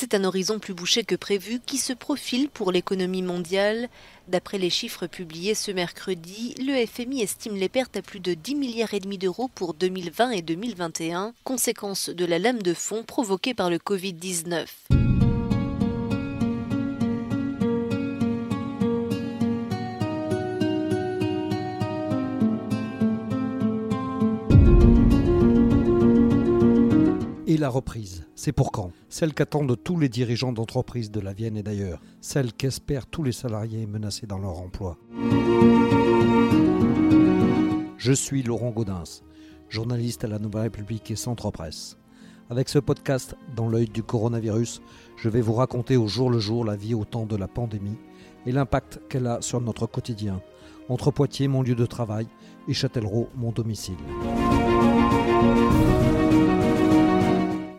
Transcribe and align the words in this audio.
C'est 0.00 0.14
un 0.14 0.22
horizon 0.22 0.60
plus 0.60 0.74
bouché 0.74 1.02
que 1.02 1.16
prévu 1.16 1.58
qui 1.58 1.76
se 1.76 1.92
profile 1.92 2.48
pour 2.48 2.70
l'économie 2.70 3.20
mondiale. 3.20 3.88
D'après 4.28 4.56
les 4.56 4.70
chiffres 4.70 5.08
publiés 5.08 5.56
ce 5.56 5.72
mercredi, 5.72 6.54
le 6.60 6.86
FMI 6.86 7.22
estime 7.22 7.56
les 7.56 7.68
pertes 7.68 7.96
à 7.96 8.02
plus 8.02 8.20
de 8.20 8.34
10 8.34 8.54
milliards 8.54 8.94
et 8.94 9.00
demi 9.00 9.18
d'euros 9.18 9.50
pour 9.52 9.74
2020 9.74 10.30
et 10.30 10.42
2021, 10.42 11.34
conséquence 11.42 12.10
de 12.10 12.24
la 12.24 12.38
lame 12.38 12.62
de 12.62 12.74
fond 12.74 13.02
provoquée 13.02 13.54
par 13.54 13.70
le 13.70 13.78
Covid-19. 13.78 14.66
La 27.58 27.68
reprise, 27.68 28.26
c'est 28.34 28.52
pour 28.52 28.72
quand? 28.72 28.90
Celle 29.08 29.34
qu'attendent 29.34 29.76
tous 29.82 29.98
les 29.98 30.08
dirigeants 30.08 30.52
d'entreprises 30.52 31.10
de 31.10 31.20
la 31.20 31.32
Vienne 31.32 31.56
et 31.56 31.62
d'ailleurs, 31.62 32.00
celle 32.20 32.52
qu'espèrent 32.52 33.06
tous 33.06 33.22
les 33.22 33.32
salariés 33.32 33.86
menacés 33.86 34.26
dans 34.26 34.38
leur 34.38 34.58
emploi. 34.60 34.98
Je 37.96 38.12
suis 38.12 38.42
Laurent 38.42 38.70
Gaudens, 38.70 39.22
journaliste 39.68 40.24
à 40.24 40.28
la 40.28 40.38
Nouvelle 40.38 40.62
République 40.62 41.10
et 41.10 41.16
Centre 41.16 41.50
Presse. 41.50 41.96
Avec 42.50 42.68
ce 42.68 42.78
podcast, 42.78 43.34
dans 43.56 43.68
l'œil 43.68 43.88
du 43.88 44.02
coronavirus, 44.02 44.80
je 45.16 45.28
vais 45.28 45.42
vous 45.42 45.54
raconter 45.54 45.96
au 45.96 46.06
jour 46.06 46.30
le 46.30 46.38
jour 46.38 46.64
la 46.64 46.76
vie 46.76 46.94
au 46.94 47.04
temps 47.04 47.26
de 47.26 47.36
la 47.36 47.48
pandémie 47.48 47.98
et 48.46 48.52
l'impact 48.52 49.00
qu'elle 49.08 49.26
a 49.26 49.42
sur 49.42 49.60
notre 49.60 49.86
quotidien, 49.86 50.40
entre 50.88 51.10
Poitiers, 51.10 51.48
mon 51.48 51.62
lieu 51.62 51.74
de 51.74 51.86
travail, 51.86 52.26
et 52.66 52.72
Châtellerault, 52.72 53.28
mon 53.36 53.52
domicile. 53.52 53.96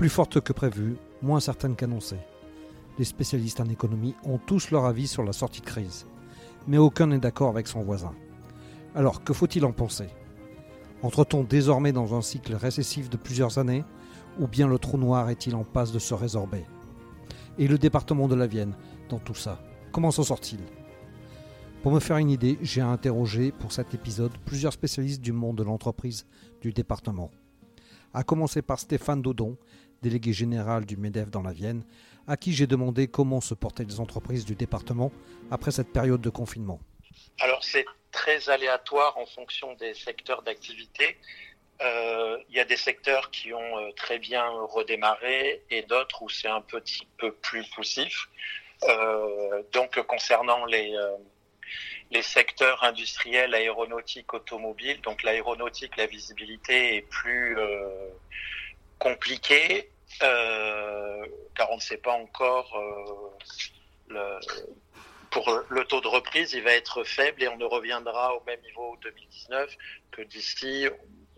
Plus 0.09 0.16
forte 0.16 0.41
que 0.41 0.54
prévu, 0.54 0.98
moins 1.22 1.40
certaine 1.40 1.76
qu'annoncée. 1.76 2.18
Les 2.98 3.05
spécialistes 3.05 3.59
en 3.59 3.70
économie 3.70 4.16
ont 4.23 4.40
tous 4.40 4.72
leur 4.72 4.85
avis 4.85 5.08
sur 5.08 5.22
la 5.22 5.34
sortie 5.34 5.62
de 5.62 5.68
crise, 5.68 6.08
mais 6.65 6.79
aucun 6.79 7.05
n'est 7.05 7.20
d'accord 7.20 7.49
avec 7.49 7.68
son 7.68 7.84
voisin. 7.84 8.15
Alors, 8.96 9.24
que 9.24 9.34
faut-il 9.34 9.63
en 9.65 9.71
penser? 9.71 10.07
Entre-t-on 11.04 11.43
désormais 11.43 11.91
dans 11.91 12.15
un 12.15 12.24
cycle 12.24 12.55
récessif 12.55 13.07
de 13.12 13.18
plusieurs 13.18 13.60
années, 13.60 13.84
ou 14.40 14.48
bien 14.48 14.68
le 14.68 14.80
trou 14.80 14.98
noir 14.98 15.30
est-il 15.30 15.54
en 15.54 15.63
passe 15.63 15.91
de 15.91 15.99
se 15.99 16.15
résorber? 16.15 16.65
Et 17.60 17.68
le 17.68 17.77
département 17.77 18.27
de 18.27 18.34
la 18.34 18.48
Vienne, 18.48 18.74
dans 19.10 19.20
tout 19.20 19.35
ça, 19.35 19.62
comment 19.91 20.10
s'en 20.10 20.24
sort-il? 20.24 20.62
Pour 21.84 21.91
me 21.91 21.99
faire 21.99 22.18
une 22.18 22.32
idée, 22.32 22.57
j'ai 22.63 22.82
interrogé 22.82 23.52
pour 23.52 23.71
cet 23.71 23.93
épisode 23.93 24.35
plusieurs 24.43 24.74
spécialistes 24.74 25.21
du 25.21 25.34
monde 25.34 25.57
de 25.57 25.63
l'entreprise 25.63 26.26
du 26.62 26.74
département. 26.74 27.30
À 28.12 28.24
commencer 28.24 28.63
par 28.63 28.80
Stéphane 28.80 29.21
Dodon, 29.21 29.55
délégué 30.02 30.34
général 30.34 30.86
du 30.86 30.98
MEDEF 30.98 31.30
dans 31.30 31.42
la 31.42 31.52
Vienne, 31.52 31.84
à 32.28 32.38
qui 32.38 32.54
j'ai 32.54 32.68
demandé 32.68 33.08
comment 33.08 33.42
se 33.42 33.54
portaient 33.54 33.84
les 33.84 34.00
entreprises 34.00 34.46
du 34.46 34.55
département 34.55 35.12
après 35.52 35.72
cette 35.72 35.92
période 35.92 36.22
de 36.22 36.30
confinement. 36.30 36.80
Alors 37.40 37.64
c'est 37.64 37.86
très 38.12 38.50
aléatoire 38.50 39.18
en 39.18 39.26
fonction 39.26 39.74
des 39.76 39.94
secteurs 39.94 40.42
d'activité. 40.44 41.18
Euh, 41.82 42.38
il 42.50 42.55
y 42.55 42.60
a 42.60 42.66
des 42.66 42.76
secteurs 42.76 43.32
qui 43.32 43.54
ont 43.54 43.77
euh, 43.77 43.92
très 43.96 44.20
bien 44.20 44.46
redémarré 44.50 45.64
et 45.70 45.84
d'autres 45.84 46.22
où 46.22 46.30
c'est 46.30 46.50
un 46.50 46.62
petit 46.62 47.08
peu 47.18 47.32
plus 47.32 47.64
poussif. 47.70 48.27
Euh, 48.84 49.64
donc 49.72 50.00
concernant 50.04 50.66
les, 50.66 50.94
les 52.12 52.22
secteurs 52.22 52.84
industriels, 52.84 53.54
aéronautiques, 53.54 54.34
automobiles, 54.34 55.02
donc 55.02 55.24
l'aéronautique, 55.24 55.98
la 55.98 56.05
visibilité 56.05 56.96
est 56.96 57.02
plus 57.02 57.58
compliqué 59.00 59.90
euh, 60.22 61.26
car 61.55 61.72
on 61.72 61.76
ne 61.76 61.82
sait 61.82 61.98
pas 61.98 62.14
encore 62.14 62.76
euh, 64.12 64.40
pour 65.31 65.64
le 65.69 65.86
taux 65.86 66.02
de 66.02 66.08
reprise, 66.08 66.53
il 66.53 66.64
va 66.64 66.74
être 66.74 67.03
faible 67.03 67.44
et 67.44 67.47
on 67.47 67.58
ne 67.58 67.66
reviendra 67.66 68.36
au 68.36 68.44
même 68.46 68.59
niveau 68.62 68.97
2019 69.03 69.75
que 70.12 70.22
d'ici, 70.24 70.88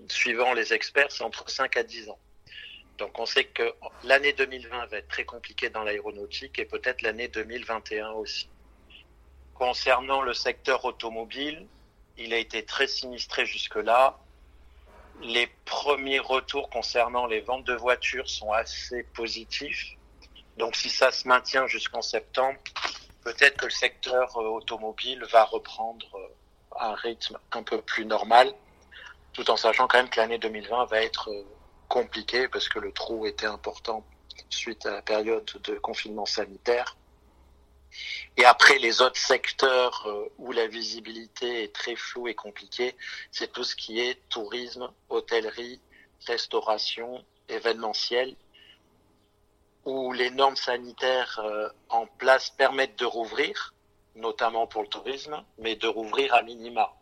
suivant 0.08 0.54
les 0.54 0.74
experts, 0.74 1.12
c'est 1.12 1.24
entre 1.24 1.50
5 1.50 1.78
à 1.78 1.84
10 1.84 2.10
ans. 2.10 2.20
Donc 2.98 3.20
on 3.20 3.26
sait 3.26 3.46
que 3.46 3.74
l'année 4.04 4.34
2020 4.34 4.86
va 4.86 4.98
être 4.98 5.08
très 5.08 5.26
compliquée 5.26 5.70
dans 5.70 5.84
l'aéronautique 5.84 6.60
et 6.60 6.66
peut-être 6.66 7.02
l'année 7.02 7.28
2021 7.28 8.12
aussi. 8.12 8.50
Concernant 9.54 10.22
le 10.22 10.34
secteur 10.34 10.86
automobile, 10.86 11.68
il 12.18 12.34
a 12.34 12.38
été 12.38 12.64
très 12.64 12.88
sinistré 12.88 13.46
jusque-là 13.46 14.20
les 15.22 15.48
premiers 15.66 16.20
retours 16.20 16.70
concernant 16.70 17.26
les 17.26 17.42
ventes 17.42 17.66
de 17.66 17.74
voitures 17.74 18.30
sont 18.30 18.52
assez 18.52 19.04
positifs. 19.04 19.98
Donc 20.58 20.76
si 20.76 20.90
ça 20.90 21.12
se 21.12 21.28
maintient 21.28 21.68
jusqu'en 21.68 22.02
septembre, 22.02 22.60
peut-être 23.24 23.58
que 23.58 23.66
le 23.66 23.72
secteur 23.72 24.38
euh, 24.38 24.48
automobile 24.48 25.24
va 25.32 25.46
reprendre 25.46 26.08
euh, 26.16 26.80
un 26.80 26.96
rythme 26.96 27.38
un 27.52 27.64
peu 27.64 27.82
plus 27.82 28.06
normal, 28.06 28.54
tout 29.34 29.50
en 29.50 29.58
sachant 29.58 29.88
quand 29.88 29.98
même 29.98 30.10
que 30.10 30.20
l'année 30.20 30.40
2020 30.40 30.86
va 30.86 31.02
être 31.02 31.30
euh, 31.30 31.44
compliquée 31.88 32.48
parce 32.48 32.68
que 32.70 32.80
le 32.80 32.92
trou 32.92 33.26
était 33.26 33.46
important 33.46 34.06
suite 34.50 34.86
à 34.86 34.92
la 34.92 35.02
période 35.02 35.50
de 35.64 35.76
confinement 35.76 36.26
sanitaire. 36.26 36.96
Et 38.38 38.46
après, 38.46 38.80
les 38.80 39.02
autres 39.02 39.20
secteurs 39.20 40.04
euh, 40.08 40.32
où 40.38 40.52
la 40.52 40.68
visibilité 40.68 41.64
est 41.64 41.74
très 41.74 41.96
floue 41.96 42.28
et 42.28 42.36
compliquée, 42.36 42.96
c'est 43.32 43.52
tout 43.52 43.64
ce 43.64 43.76
qui 43.76 44.00
est 44.00 44.18
tourisme, 44.30 44.90
hôtellerie, 45.10 45.80
restauration, 46.26 47.24
événementiel, 47.50 48.36
où 49.86 50.14
les 50.14 50.30
normes 50.30 50.56
sanitaires 50.56 51.40
euh, 51.44 51.68
en 51.90 52.06
place 52.06 52.50
permettent 52.52 53.00
de 53.00 53.06
rouvrir, 53.06 53.74
notamment 54.16 54.68
pour 54.68 54.84
le 54.84 54.88
tourisme, 54.88 55.44
mais 55.58 55.76
de 55.76 55.88
rouvrir 55.88 56.34
à 56.34 56.44
minima. 56.44 56.94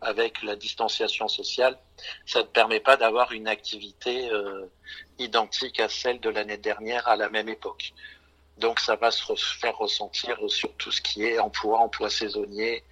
Avec 0.00 0.42
la 0.42 0.54
distanciation 0.54 1.26
sociale, 1.26 1.76
ça 2.24 2.40
ne 2.40 2.46
permet 2.46 2.78
pas 2.78 2.96
d'avoir 2.96 3.32
une 3.32 3.48
activité 3.48 4.30
euh, 4.30 4.70
identique 5.18 5.80
à 5.80 5.88
celle 5.88 6.20
de 6.20 6.30
l'année 6.30 6.56
dernière 6.56 7.08
à 7.08 7.16
la 7.16 7.28
même 7.28 7.48
époque. 7.48 7.92
Donc 8.58 8.80
ça 8.80 8.96
va 8.96 9.10
se 9.10 9.34
faire 9.60 9.76
ressentir 9.76 10.36
sur 10.48 10.72
tout 10.74 10.90
ce 10.90 11.00
qui 11.00 11.24
est 11.24 11.38
emploi, 11.38 11.78
emploi 11.78 12.10
saisonnier, 12.10 12.82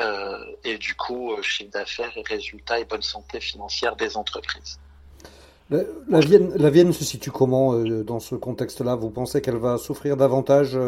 euh, 0.00 0.38
et 0.64 0.78
du 0.78 0.94
coup 0.94 1.32
euh, 1.32 1.42
chiffre 1.42 1.70
d'affaires 1.70 2.12
et 2.16 2.22
résultats 2.26 2.80
et 2.80 2.84
bonne 2.84 3.02
santé 3.02 3.40
financière 3.40 3.94
des 3.94 4.16
entreprises. 4.16 4.78
La, 6.08 6.20
Vienne, 6.20 6.52
la 6.56 6.70
Vienne 6.70 6.92
se 6.92 7.04
situe 7.04 7.30
comment 7.30 7.74
euh, 7.74 8.02
dans 8.02 8.20
ce 8.20 8.34
contexte-là? 8.34 8.94
Vous 8.94 9.10
pensez 9.10 9.40
qu'elle 9.40 9.56
va 9.56 9.78
souffrir 9.78 10.16
davantage 10.16 10.78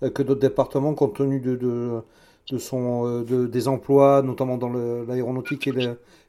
que 0.00 0.22
d'autres 0.22 0.40
départements 0.40 0.94
compte 0.94 1.16
tenu 1.16 1.40
de, 1.40 1.56
de, 1.56 2.58
son, 2.58 3.22
des 3.22 3.68
emplois, 3.68 4.22
notamment 4.22 4.56
dans 4.56 4.68
l'aéronautique 4.68 5.66
et 5.66 5.72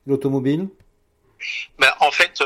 l'automobile? 0.08 0.70
Ben, 1.78 1.90
En 2.00 2.10
fait, 2.10 2.42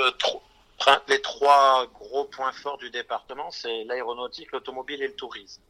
les 1.08 1.22
trois 1.22 1.88
gros 1.94 2.26
points 2.26 2.52
forts 2.52 2.78
du 2.78 2.90
département, 2.90 3.50
c'est 3.52 3.84
l'aéronautique, 3.86 4.52
l'automobile 4.52 5.02
et 5.02 5.08
le 5.08 5.16
tourisme. 5.16 5.62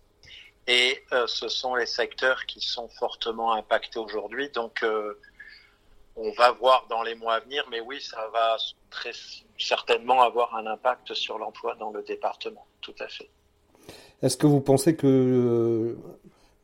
Et 0.67 1.03
euh, 1.11 1.27
ce 1.27 1.49
sont 1.49 1.75
les 1.75 1.85
secteurs 1.85 2.45
qui 2.45 2.61
sont 2.61 2.87
fortement 2.87 3.53
impactés 3.53 3.99
aujourd'hui. 3.99 4.49
Donc, 4.49 4.81
euh, 4.83 5.19
on 6.15 6.31
va 6.31 6.51
voir 6.51 6.87
dans 6.89 7.03
les 7.03 7.15
mois 7.15 7.35
à 7.35 7.39
venir, 7.41 7.65
mais 7.69 7.81
oui, 7.81 7.99
ça 8.01 8.29
va 8.31 8.55
très 8.89 9.11
certainement 9.57 10.21
avoir 10.21 10.55
un 10.55 10.65
impact 10.67 11.13
sur 11.13 11.37
l'emploi 11.37 11.75
dans 11.75 11.91
le 11.91 12.01
département, 12.03 12.65
tout 12.81 12.95
à 12.99 13.07
fait. 13.07 13.29
Est-ce 14.21 14.37
que 14.37 14.47
vous 14.47 14.61
pensez 14.61 14.95
que, 14.95 15.07
euh, 15.07 15.95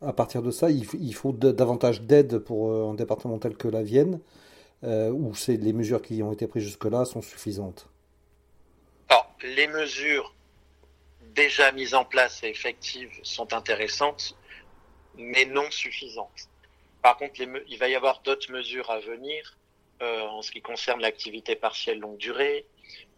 à 0.02 0.14
partir 0.14 0.42
de 0.42 0.52
ça, 0.52 0.70
il, 0.70 1.14
faut 1.14 1.34
davantage 1.34 2.02
d'aide 2.02 2.38
pour 2.38 2.72
un 2.72 2.94
département 2.94 3.38
tel 3.38 3.58
que 3.58 3.68
la 3.68 3.84
Vienne, 3.84 4.22
ou 4.82 5.34
les 5.50 5.74
mesures 5.74 6.02
qui 6.02 6.24
ont 6.24 6.32
été 6.32 6.48
prises 6.48 6.64
jusque-là 6.64 7.04
sont 7.04 7.22
suffisantes? 7.22 7.90
Les 9.44 9.68
mesures 9.68 10.34
déjà 11.22 11.72
mises 11.72 11.94
en 11.94 12.06
place 12.06 12.44
et 12.44 12.50
effectives 12.50 13.12
sont 13.24 13.54
intéressantes, 13.54 14.38
mais 15.16 15.46
non 15.46 15.70
suffisantes. 15.72 16.50
Par 17.02 17.18
contre, 17.18 17.40
il 17.40 17.78
va 17.78 17.88
y 17.88 17.96
avoir 17.96 18.22
d'autres 18.22 18.52
mesures 18.52 18.90
à 18.90 19.00
venir 19.00 19.58
euh, 20.02 20.22
en 20.24 20.42
ce 20.42 20.52
qui 20.52 20.62
concerne 20.62 21.02
l'activité 21.02 21.56
partielle 21.56 22.00
longue 22.00 22.18
durée. 22.18 22.66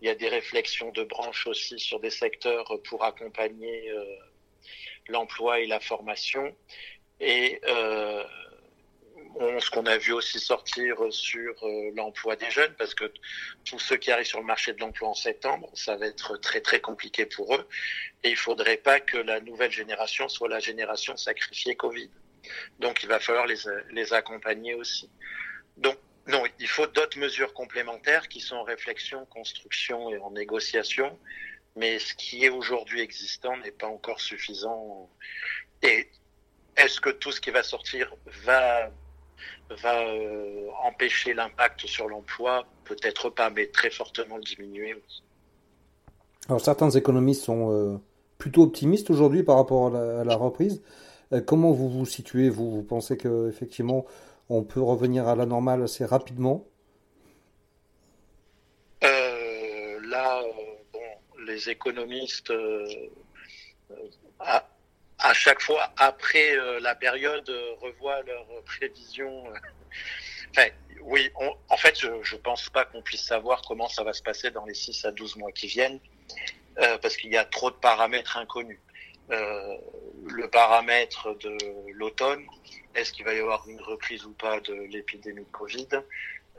Il 0.02 0.08
y 0.08 0.10
a 0.10 0.16
des 0.16 0.30
réflexions 0.30 0.92
de 0.92 1.04
branche 1.04 1.48
aussi 1.48 1.80
sur 1.80 2.00
des 2.00 2.10
secteurs 2.10 2.80
pour 2.84 3.04
accompagner 3.04 3.90
euh, 3.92 4.04
l'emploi 5.08 5.60
et 5.60 5.68
la 5.68 5.80
formation. 5.80 6.56
Et 7.20 7.60
euh, 7.68 8.24
ce 9.40 9.70
qu'on 9.70 9.86
a 9.86 9.98
vu 9.98 10.14
aussi 10.14 10.40
sortir 10.40 10.98
sur 11.10 11.54
euh, 11.64 11.92
l'emploi 11.96 12.36
des 12.36 12.50
jeunes, 12.50 12.74
parce 12.78 12.94
que 12.94 13.12
tous 13.66 13.80
ceux 13.80 13.98
qui 13.98 14.12
arrivent 14.12 14.26
sur 14.26 14.40
le 14.40 14.46
marché 14.46 14.74
de 14.74 14.80
l'emploi 14.80 15.10
en 15.10 15.14
septembre, 15.14 15.70
ça 15.74 15.96
va 15.96 16.08
être 16.08 16.38
très 16.38 16.62
très 16.62 16.82
compliqué 16.82 17.26
pour 17.26 17.56
eux. 17.56 17.68
Et 18.24 18.30
il 18.30 18.36
faudrait 18.36 18.78
pas 18.78 19.00
que 19.00 19.18
la 19.18 19.40
nouvelle 19.40 19.72
génération 19.72 20.28
soit 20.30 20.50
la 20.50 20.60
génération 20.60 21.16
sacrifiée 21.18 21.76
Covid. 21.76 22.10
Donc 22.80 23.04
il 23.04 23.10
va 23.10 23.20
falloir 23.20 23.46
les, 23.46 23.58
les 23.92 24.14
accompagner 24.14 24.74
aussi. 24.74 25.10
Donc 25.78 25.98
non, 26.28 26.44
il 26.60 26.68
faut 26.68 26.88
d'autres 26.88 27.18
mesures 27.18 27.54
complémentaires 27.54 28.28
qui 28.28 28.42
sont 28.42 28.56
en 28.56 28.64
réflexion, 28.64 29.26
construction 29.26 30.10
et 30.12 30.18
en 30.18 30.32
négociation, 30.32 31.18
mais 31.76 32.00
ce 32.00 32.14
qui 32.14 32.46
est 32.46 32.50
aujourd'hui 32.50 33.02
existant 33.02 33.58
n'est 33.58 33.72
pas 33.72 33.88
encore 33.88 34.20
suffisant. 34.20 35.10
Et 35.82 36.10
est-ce 36.78 37.02
que 37.02 37.10
tout 37.10 37.32
ce 37.32 37.42
qui 37.42 37.52
va 37.52 37.64
sortir 37.64 38.14
va 38.44 38.92
va 39.82 40.02
euh, 40.02 40.68
empêcher 40.84 41.34
l'impact 41.34 41.86
sur 41.88 42.08
l'emploi 42.08 42.66
Peut-être 42.86 43.30
pas, 43.30 43.50
mais 43.50 43.68
très 43.68 43.90
fortement 43.90 44.38
le 44.38 44.44
diminuer. 44.44 44.96
Alors 46.50 46.60
certains 46.60 46.90
économistes 46.90 47.44
sont 47.44 47.72
euh, 47.72 47.98
plutôt 48.38 48.64
optimistes 48.64 49.10
aujourd'hui 49.10 49.44
par 49.44 49.56
rapport 49.56 49.96
à 49.96 50.24
la, 50.24 50.36
reprise. 50.36 50.82
Euh, 51.32 51.42
comment 51.42 51.72
vous 51.72 51.90
vous 51.90 52.06
situez 52.06 52.50
vous, 52.50 52.70
vous 52.70 52.84
pensez 52.84 53.18
qu'effectivement 53.18 54.06
on 54.50 54.64
peut 54.64 54.82
revenir 54.82 55.28
à 55.28 55.36
la 55.36 55.46
normale 55.46 55.84
assez 55.84 56.04
rapidement? 56.04 56.66
Là, 59.02 60.42
bon, 60.92 61.46
les 61.48 61.70
économistes 61.70 62.52
à, 64.42 64.71
à, 65.22 65.34
chaque 65.34 65.62
fois 65.62 65.92
après 65.98 66.56
la 66.82 66.96
période 66.96 67.50
revoient 67.80 68.22
leurs 68.24 68.64
prévisions. 68.66 69.44
enfin, 70.52 70.68
oui, 71.04 71.30
en 71.70 71.78
fait, 71.78 72.00
je 72.00 72.36
ne 72.36 72.42
pense 72.42 72.70
pas 72.70 72.86
qu'on 72.86 73.02
puisse 73.02 73.24
savoir 73.24 73.62
comment 73.68 73.88
ça 73.88 74.04
va 74.04 74.14
se 74.14 74.22
passer 74.22 74.52
dans 74.52 74.66
les 74.66 74.74
6 74.74 75.06
à 75.06 75.12
12 75.12 75.38
mois 75.38 75.52
qui 75.52 75.68
viennent, 75.68 76.00
euh, 76.80 76.98
parce 77.00 77.18
qu'il 77.18 77.32
y 77.32 77.38
a 77.38 77.46
trop 77.46 77.72
de 77.72 77.76
paramètres 77.76 78.38
inconnus. 78.38 78.80
Euh, 79.32 79.78
le 80.28 80.50
paramètre 80.50 81.36
de 81.40 81.58
l'automne, 81.94 82.46
est-ce 82.96 83.14
qu'il 83.14 83.26
va 83.26 83.34
y 83.34 83.40
avoir 83.40 83.68
une 83.68 83.82
reprise 83.82 84.26
ou 84.26 84.34
pas 84.34 84.60
de 84.60 84.74
l'épidémie 84.74 85.44
de 85.44 85.52
Covid? 85.52 85.88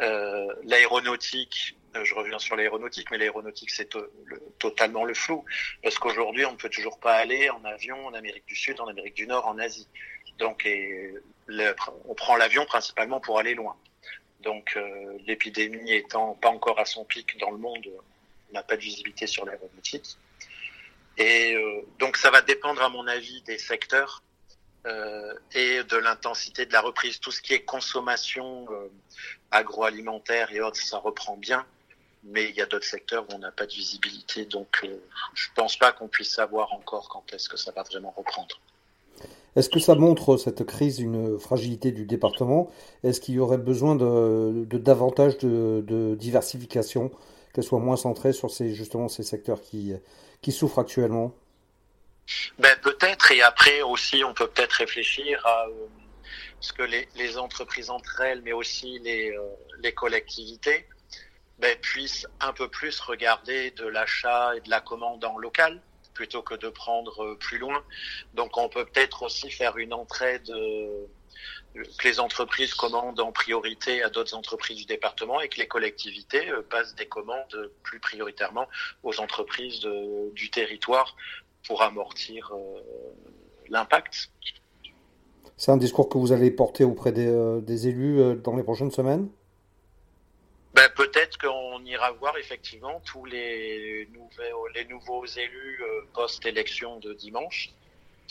Euh, 0.00 0.46
L'aéronautique, 0.64 1.76
euh, 1.76 1.81
je 2.02 2.14
reviens 2.14 2.38
sur 2.38 2.56
l'aéronautique, 2.56 3.10
mais 3.10 3.18
l'aéronautique 3.18 3.70
c'est 3.70 3.88
totalement 4.58 5.04
le 5.04 5.14
flou, 5.14 5.44
parce 5.82 5.98
qu'aujourd'hui 5.98 6.44
on 6.44 6.52
ne 6.52 6.56
peut 6.56 6.70
toujours 6.70 6.98
pas 6.98 7.14
aller 7.14 7.50
en 7.50 7.64
avion 7.64 8.06
en 8.06 8.14
Amérique 8.14 8.46
du 8.46 8.56
Sud, 8.56 8.80
en 8.80 8.88
Amérique 8.88 9.14
du 9.14 9.26
Nord, 9.26 9.46
en 9.46 9.58
Asie. 9.58 9.88
Donc 10.38 10.66
on 12.06 12.14
prend 12.14 12.36
l'avion 12.36 12.64
principalement 12.64 13.20
pour 13.20 13.38
aller 13.38 13.54
loin. 13.54 13.76
Donc 14.42 14.76
euh, 14.76 15.18
l'épidémie 15.26 15.92
étant 15.92 16.34
pas 16.34 16.48
encore 16.48 16.78
à 16.78 16.84
son 16.84 17.04
pic 17.04 17.38
dans 17.38 17.50
le 17.50 17.58
monde, 17.58 17.86
on 18.50 18.54
n'a 18.54 18.62
pas 18.62 18.76
de 18.76 18.82
visibilité 18.82 19.26
sur 19.26 19.44
l'aéronautique. 19.44 20.16
Et 21.18 21.54
euh, 21.54 21.82
donc 21.98 22.16
ça 22.16 22.30
va 22.30 22.42
dépendre 22.42 22.82
à 22.82 22.88
mon 22.88 23.06
avis 23.06 23.42
des 23.42 23.58
secteurs 23.58 24.22
euh, 24.86 25.34
et 25.52 25.84
de 25.84 25.96
l'intensité 25.96 26.66
de 26.66 26.72
la 26.72 26.80
reprise. 26.80 27.20
Tout 27.20 27.30
ce 27.30 27.40
qui 27.40 27.54
est 27.54 27.62
consommation 27.62 28.66
agroalimentaire 29.50 30.52
et 30.52 30.60
autres, 30.60 30.80
ça 30.80 30.98
reprend 30.98 31.36
bien. 31.36 31.64
Mais 32.24 32.50
il 32.50 32.54
y 32.54 32.60
a 32.60 32.66
d'autres 32.66 32.86
secteurs 32.86 33.24
où 33.28 33.34
on 33.34 33.38
n'a 33.38 33.50
pas 33.50 33.66
de 33.66 33.72
visibilité, 33.72 34.44
donc 34.44 34.86
je 35.34 35.48
pense 35.56 35.76
pas 35.76 35.92
qu'on 35.92 36.08
puisse 36.08 36.32
savoir 36.32 36.72
encore 36.72 37.08
quand 37.08 37.24
est-ce 37.32 37.48
que 37.48 37.56
ça 37.56 37.72
va 37.72 37.82
vraiment 37.82 38.14
reprendre. 38.16 38.60
Est-ce 39.54 39.68
que 39.68 39.80
ça 39.80 39.94
montre, 39.94 40.38
cette 40.38 40.64
crise, 40.64 40.98
une 40.98 41.38
fragilité 41.38 41.92
du 41.92 42.06
département? 42.06 42.70
Est-ce 43.04 43.20
qu'il 43.20 43.34
y 43.34 43.38
aurait 43.38 43.58
besoin 43.58 43.96
de, 43.96 44.64
davantage 44.78 45.36
de, 45.38 46.14
diversification, 46.18 47.10
qu'elle 47.52 47.64
soit 47.64 47.78
moins 47.78 47.96
centrée 47.96 48.32
sur 48.32 48.50
ces, 48.50 48.74
justement 48.74 49.08
ces 49.08 49.22
secteurs 49.22 49.60
qui, 49.60 49.92
qui 50.40 50.52
souffrent 50.52 50.78
actuellement? 50.78 51.34
Ben, 52.58 52.74
Peut-être, 52.82 53.32
et 53.32 53.42
après 53.42 53.82
aussi, 53.82 54.24
on 54.24 54.32
peut 54.32 54.46
peut-être 54.46 54.72
réfléchir 54.72 55.44
à 55.46 55.66
euh, 55.66 55.86
ce 56.60 56.72
que 56.72 56.82
les, 56.82 57.36
entreprises 57.36 57.90
entre 57.90 58.22
elles, 58.22 58.40
mais 58.42 58.52
aussi 58.52 59.00
les, 59.00 59.32
euh, 59.32 59.42
les 59.82 59.92
collectivités, 59.92 60.86
ben, 61.62 61.78
puissent 61.78 62.26
un 62.40 62.52
peu 62.52 62.68
plus 62.68 62.98
regarder 62.98 63.70
de 63.70 63.86
l'achat 63.86 64.56
et 64.56 64.60
de 64.60 64.68
la 64.68 64.80
commande 64.80 65.24
en 65.24 65.38
local 65.38 65.80
plutôt 66.12 66.42
que 66.42 66.54
de 66.56 66.68
prendre 66.68 67.24
euh, 67.24 67.36
plus 67.36 67.58
loin. 67.58 67.82
Donc 68.34 68.58
on 68.58 68.68
peut 68.68 68.84
peut-être 68.84 69.22
aussi 69.22 69.48
faire 69.48 69.76
une 69.78 69.94
entraide 69.94 70.50
euh, 70.50 71.06
que 71.74 72.08
les 72.08 72.18
entreprises 72.18 72.74
commandent 72.74 73.20
en 73.20 73.30
priorité 73.30 74.02
à 74.02 74.10
d'autres 74.10 74.34
entreprises 74.34 74.76
du 74.76 74.86
département 74.86 75.40
et 75.40 75.48
que 75.48 75.60
les 75.60 75.68
collectivités 75.68 76.50
euh, 76.50 76.62
passent 76.68 76.96
des 76.96 77.06
commandes 77.06 77.70
plus 77.84 78.00
prioritairement 78.00 78.66
aux 79.04 79.20
entreprises 79.20 79.88
du 80.32 80.50
territoire 80.50 81.14
pour 81.64 81.82
amortir 81.82 82.52
l'impact. 83.68 84.30
C'est 85.56 85.70
un 85.70 85.76
discours 85.76 86.08
que 86.08 86.18
vous 86.18 86.32
allez 86.32 86.50
porter 86.50 86.82
auprès 86.82 87.12
des 87.12 87.86
élus 87.86 88.34
dans 88.42 88.56
les 88.56 88.64
prochaines 88.64 88.90
semaines? 88.90 89.28
Ben, 90.82 90.90
peut-être 90.96 91.38
qu'on 91.38 91.84
ira 91.84 92.10
voir 92.10 92.36
effectivement 92.38 93.00
tous 93.04 93.24
les, 93.24 94.08
nouveaux, 94.12 94.66
les 94.74 94.84
nouveaux 94.86 95.24
élus 95.24 95.80
euh, 95.80 96.00
post-élection 96.12 96.98
de 96.98 97.12
dimanche 97.12 97.70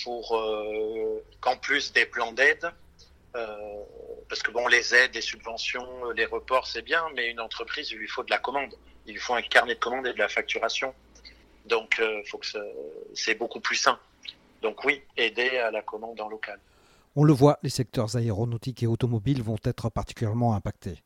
pour 0.03 0.36
euh, 0.36 1.24
qu'en 1.39 1.56
plus 1.56 1.94
des 1.94 2.06
plans 2.06 2.33
d'aide, 2.33 2.69
euh, 3.38 3.56
parce 4.27 4.44
que 4.44 4.51
bon, 4.51 4.68
les 4.68 4.94
aides, 4.94 5.15
les 5.15 5.21
subventions, 5.21 6.12
les 6.12 6.25
reports, 6.25 6.68
c'est 6.68 6.81
bien, 6.81 7.06
mais 7.15 7.31
une 7.31 7.39
entreprise, 7.39 7.92
il 7.92 8.00
lui 8.00 8.09
faut 8.09 8.24
de 8.24 8.31
la 8.31 8.39
commande. 8.39 8.74
Il 9.06 9.13
lui 9.13 9.21
faut 9.21 9.33
un 9.33 9.42
carnet 9.42 9.75
de 9.75 9.80
commande 9.80 10.07
et 10.07 10.13
de 10.13 10.19
la 10.19 10.27
facturation. 10.27 10.94
Donc, 11.68 12.01
faut 12.30 12.38
que 12.38 12.47
c'est 13.13 13.36
beaucoup 13.36 13.62
plus 13.62 13.77
sain. 13.77 13.97
Donc 14.62 14.83
oui, 14.83 15.01
aider 15.15 15.57
à 15.57 15.71
la 15.71 15.81
commande 15.81 16.19
en 16.19 16.27
local. 16.27 16.59
On 17.15 17.24
le 17.24 17.31
voit, 17.31 17.59
les 17.63 17.69
secteurs 17.69 18.18
aéronautiques 18.18 18.83
et 18.83 18.88
automobiles 18.88 19.42
vont 19.42 19.59
être 19.63 19.89
particulièrement 19.89 20.54
impactés. 20.54 21.01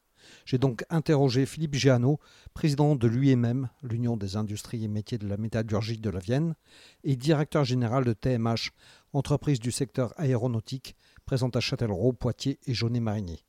J'ai 0.45 0.57
donc 0.57 0.85
interrogé 0.89 1.45
Philippe 1.45 1.75
Giano, 1.75 2.19
président 2.53 2.95
de 2.95 3.07
l'UMM, 3.07 3.69
l'Union 3.83 4.17
des 4.17 4.37
industries 4.37 4.83
et 4.83 4.87
métiers 4.87 5.17
de 5.17 5.27
la 5.27 5.37
métallurgie 5.37 5.97
de 5.97 6.09
la 6.09 6.19
Vienne, 6.19 6.55
et 7.03 7.15
directeur 7.15 7.63
général 7.63 8.05
de 8.05 8.13
TMH, 8.13 8.71
entreprise 9.13 9.59
du 9.59 9.71
secteur 9.71 10.13
aéronautique, 10.17 10.95
présente 11.25 11.55
à 11.55 11.59
Châtellerault, 11.59 12.13
Poitiers 12.13 12.59
et 12.67 12.73
Jaunet-Marigny. 12.73 13.43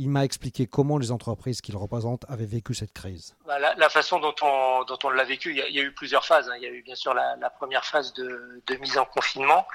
Il 0.00 0.10
m'a 0.10 0.24
expliqué 0.24 0.68
comment 0.68 0.96
les 0.96 1.10
entreprises 1.10 1.60
qu'il 1.60 1.76
représente 1.76 2.24
avaient 2.28 2.46
vécu 2.46 2.72
cette 2.72 2.92
crise. 2.92 3.34
Bah, 3.44 3.58
la, 3.58 3.88
façon 3.88 4.20
dont 4.20 4.34
on, 4.42 5.10
l'a 5.10 5.24
vécu, 5.24 5.50
il 5.50 5.74
y, 5.74 5.80
a, 5.80 5.82
eu 5.82 5.92
plusieurs 5.92 6.24
phases. 6.24 6.48
Hein. 6.48 6.54
Il 6.56 6.62
y 6.62 6.66
a 6.66 6.70
eu 6.70 6.82
bien 6.82 6.94
sûr 6.94 7.14
la, 7.14 7.50
première 7.50 7.84
phase 7.84 8.12
de, 8.14 8.62
mise 8.80 8.96
en 8.96 9.04
confinement, 9.06 9.66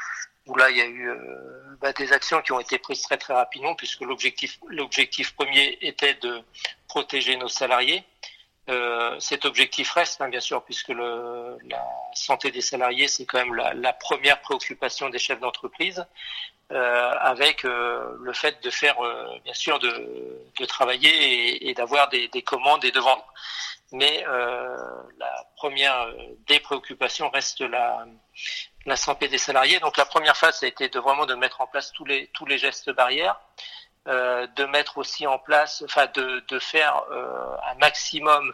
où 0.47 0.55
là 0.55 0.69
il 0.69 0.77
y 0.77 0.81
a 0.81 0.85
eu 0.85 1.09
euh, 1.09 1.77
bah, 1.81 1.93
des 1.93 2.11
actions 2.11 2.41
qui 2.41 2.51
ont 2.51 2.59
été 2.59 2.77
prises 2.77 3.01
très 3.01 3.17
très 3.17 3.33
rapidement 3.33 3.75
puisque 3.75 4.01
l'objectif 4.01 4.59
l'objectif 4.67 5.33
premier 5.35 5.77
était 5.81 6.15
de 6.15 6.41
protéger 6.87 7.37
nos 7.37 7.47
salariés. 7.47 8.03
Euh, 8.69 9.19
cet 9.19 9.43
objectif 9.43 9.91
reste 9.91 10.21
hein, 10.21 10.29
bien 10.29 10.39
sûr 10.39 10.63
puisque 10.63 10.89
la 10.89 11.83
santé 12.13 12.49
des 12.49 12.61
salariés 12.61 13.09
c'est 13.09 13.25
quand 13.25 13.39
même 13.39 13.53
la, 13.53 13.93
première 13.93 14.39
préoccupation 14.39 15.09
des 15.09 15.19
chefs 15.19 15.41
d'entreprise 15.41 16.05
euh, 16.71 17.11
avec 17.19 17.63
le 17.63 18.31
fait 18.33 18.63
de 18.63 18.69
faire 18.69 18.95
bien 19.43 19.53
sûr 19.53 19.79
de, 19.79 20.65
travailler 20.65 21.09
et, 21.09 21.69
et 21.69 21.73
d'avoir 21.73 22.07
des, 22.07 22.29
des, 22.29 22.41
commandes 22.41 22.85
et 22.85 22.91
de 22.91 23.01
vendre 23.01 23.33
mais 23.91 24.23
la 25.17 25.47
première 25.57 26.07
des 26.47 26.61
préoccupations 26.61 27.29
reste 27.29 27.59
la 27.59 28.05
la 28.85 28.95
santé 28.95 29.27
des 29.27 29.37
salariés. 29.37 29.79
Donc 29.79 29.97
la 29.97 30.05
première 30.05 30.37
phase, 30.37 30.59
ça 30.59 30.65
a 30.65 30.69
été 30.69 30.89
de 30.89 30.99
vraiment 30.99 31.25
de 31.25 31.35
mettre 31.35 31.61
en 31.61 31.67
place 31.67 31.91
tous 31.91 32.05
les 32.05 32.27
tous 32.33 32.47
gestes 32.57 32.91
barrières, 32.91 33.39
euh, 34.07 34.47
de 34.55 34.65
mettre 34.65 34.97
aussi 34.97 35.25
en 35.27 35.39
place, 35.39 35.83
enfin 35.85 36.07
de, 36.13 36.59
faire 36.59 37.03
euh, 37.11 37.55
un 37.71 37.75
maximum 37.75 38.53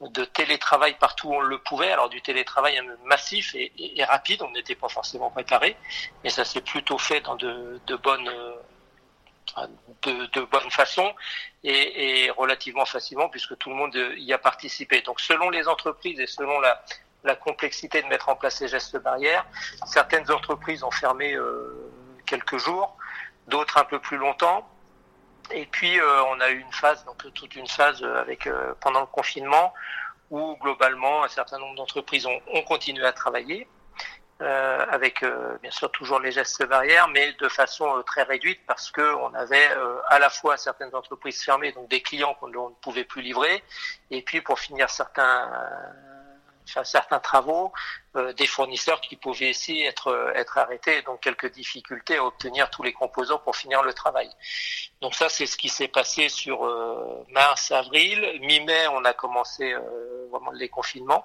de 0.00 0.24
télétravail 0.24 0.96
partout 0.98 1.28
où 1.28 1.34
on 1.34 1.40
le 1.40 1.58
pouvait. 1.58 1.92
Alors 1.92 2.08
du 2.08 2.20
télétravail 2.22 2.80
massif 3.04 3.54
et, 3.54 4.04
rapide, 4.04 4.42
on 4.42 4.50
n'était 4.50 4.76
pas 4.76 4.88
forcément 4.88 5.30
préparé, 5.30 5.76
mais 6.24 6.30
ça 6.30 6.44
s'est 6.44 6.60
plutôt 6.60 6.98
fait 6.98 7.20
dans 7.20 7.36
de, 7.36 7.80
bonnes 8.02 8.30
de, 10.02 10.26
de 10.26 10.40
bonne 10.42 10.70
façon 10.70 11.14
et, 11.64 12.30
relativement 12.36 12.84
facilement 12.84 13.28
puisque 13.28 13.56
tout 13.58 13.70
le 13.70 13.76
monde 13.76 13.94
y 14.16 14.32
a 14.32 14.38
participé. 14.38 15.00
Donc 15.02 15.20
selon 15.20 15.50
les 15.50 15.66
entreprises 15.68 16.20
et 16.20 16.26
selon 16.26 16.60
la, 16.60 16.82
la 17.24 17.36
complexité 17.36 18.02
de 18.02 18.06
mettre 18.08 18.28
en 18.28 18.36
place 18.36 18.56
ces 18.56 18.68
gestes 18.68 18.96
barrières. 18.98 19.44
Certaines 19.86 20.30
entreprises 20.30 20.82
ont 20.82 20.90
fermé 20.90 21.34
euh, 21.34 21.90
quelques 22.26 22.58
jours, 22.58 22.96
d'autres 23.46 23.78
un 23.78 23.84
peu 23.84 23.98
plus 23.98 24.16
longtemps. 24.16 24.68
Et 25.50 25.66
puis 25.66 25.98
euh, 25.98 26.24
on 26.24 26.40
a 26.40 26.50
eu 26.50 26.58
une 26.58 26.72
phase, 26.72 27.04
donc 27.04 27.32
toute 27.32 27.56
une 27.56 27.66
phase 27.66 28.02
avec 28.02 28.46
euh, 28.46 28.74
pendant 28.80 29.00
le 29.00 29.06
confinement 29.06 29.72
où 30.30 30.56
globalement 30.60 31.24
un 31.24 31.28
certain 31.28 31.58
nombre 31.58 31.74
d'entreprises 31.76 32.26
ont, 32.26 32.40
ont, 32.52 32.62
continué 32.62 33.04
à 33.06 33.12
travailler. 33.12 33.66
avec 34.40 35.24
bien 35.62 35.70
sûr 35.70 35.90
toujours 35.90 36.20
les 36.20 36.32
gestes 36.32 36.64
barrières, 36.66 37.08
mais 37.08 37.32
de 37.32 37.48
façon 37.48 37.86
très 38.06 38.22
réduite 38.22 38.60
parce 38.66 38.90
que 38.90 39.06
on 39.24 39.34
avait 39.34 39.68
à 40.08 40.18
la 40.18 40.30
fois 40.30 40.56
certaines 40.56 40.94
entreprises 40.94 41.42
fermées, 41.42 41.72
donc 41.72 41.88
des 41.88 42.02
clients 42.02 42.34
qu'on 42.34 42.48
ne 42.48 42.74
pouvait 42.82 43.08
plus 43.12 43.22
livrer, 43.22 43.64
et 44.10 44.20
puis 44.22 44.40
pour 44.42 44.58
finir 44.60 44.90
certains 44.90 45.50
certains 46.84 47.18
travaux, 47.18 47.72
euh, 48.16 48.32
des 48.32 48.46
fournisseurs 48.46 49.00
qui 49.00 49.16
pouvaient 49.16 49.50
aussi 49.50 49.82
être, 49.82 50.08
euh, 50.08 50.32
être 50.34 50.58
arrêtés, 50.58 51.02
donc 51.02 51.20
quelques 51.20 51.52
difficultés 51.52 52.16
à 52.16 52.24
obtenir 52.24 52.70
tous 52.70 52.82
les 52.82 52.92
composants 52.92 53.38
pour 53.38 53.56
finir 53.56 53.82
le 53.82 53.92
travail. 53.92 54.30
Donc 55.00 55.14
ça, 55.14 55.28
c'est 55.28 55.46
ce 55.46 55.56
qui 55.56 55.68
s'est 55.68 55.88
passé 55.88 56.28
sur 56.28 56.64
euh, 56.64 57.24
mars, 57.30 57.70
avril. 57.72 58.38
Mi-mai, 58.40 58.88
on 58.88 59.04
a 59.04 59.12
commencé 59.12 59.74
vraiment 60.30 60.52
les 60.52 60.68
confinements. 60.68 61.24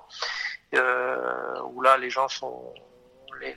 où 0.73 1.81
là 1.81 1.97
les 1.97 2.09
gens 2.09 2.27
sont 2.27 2.73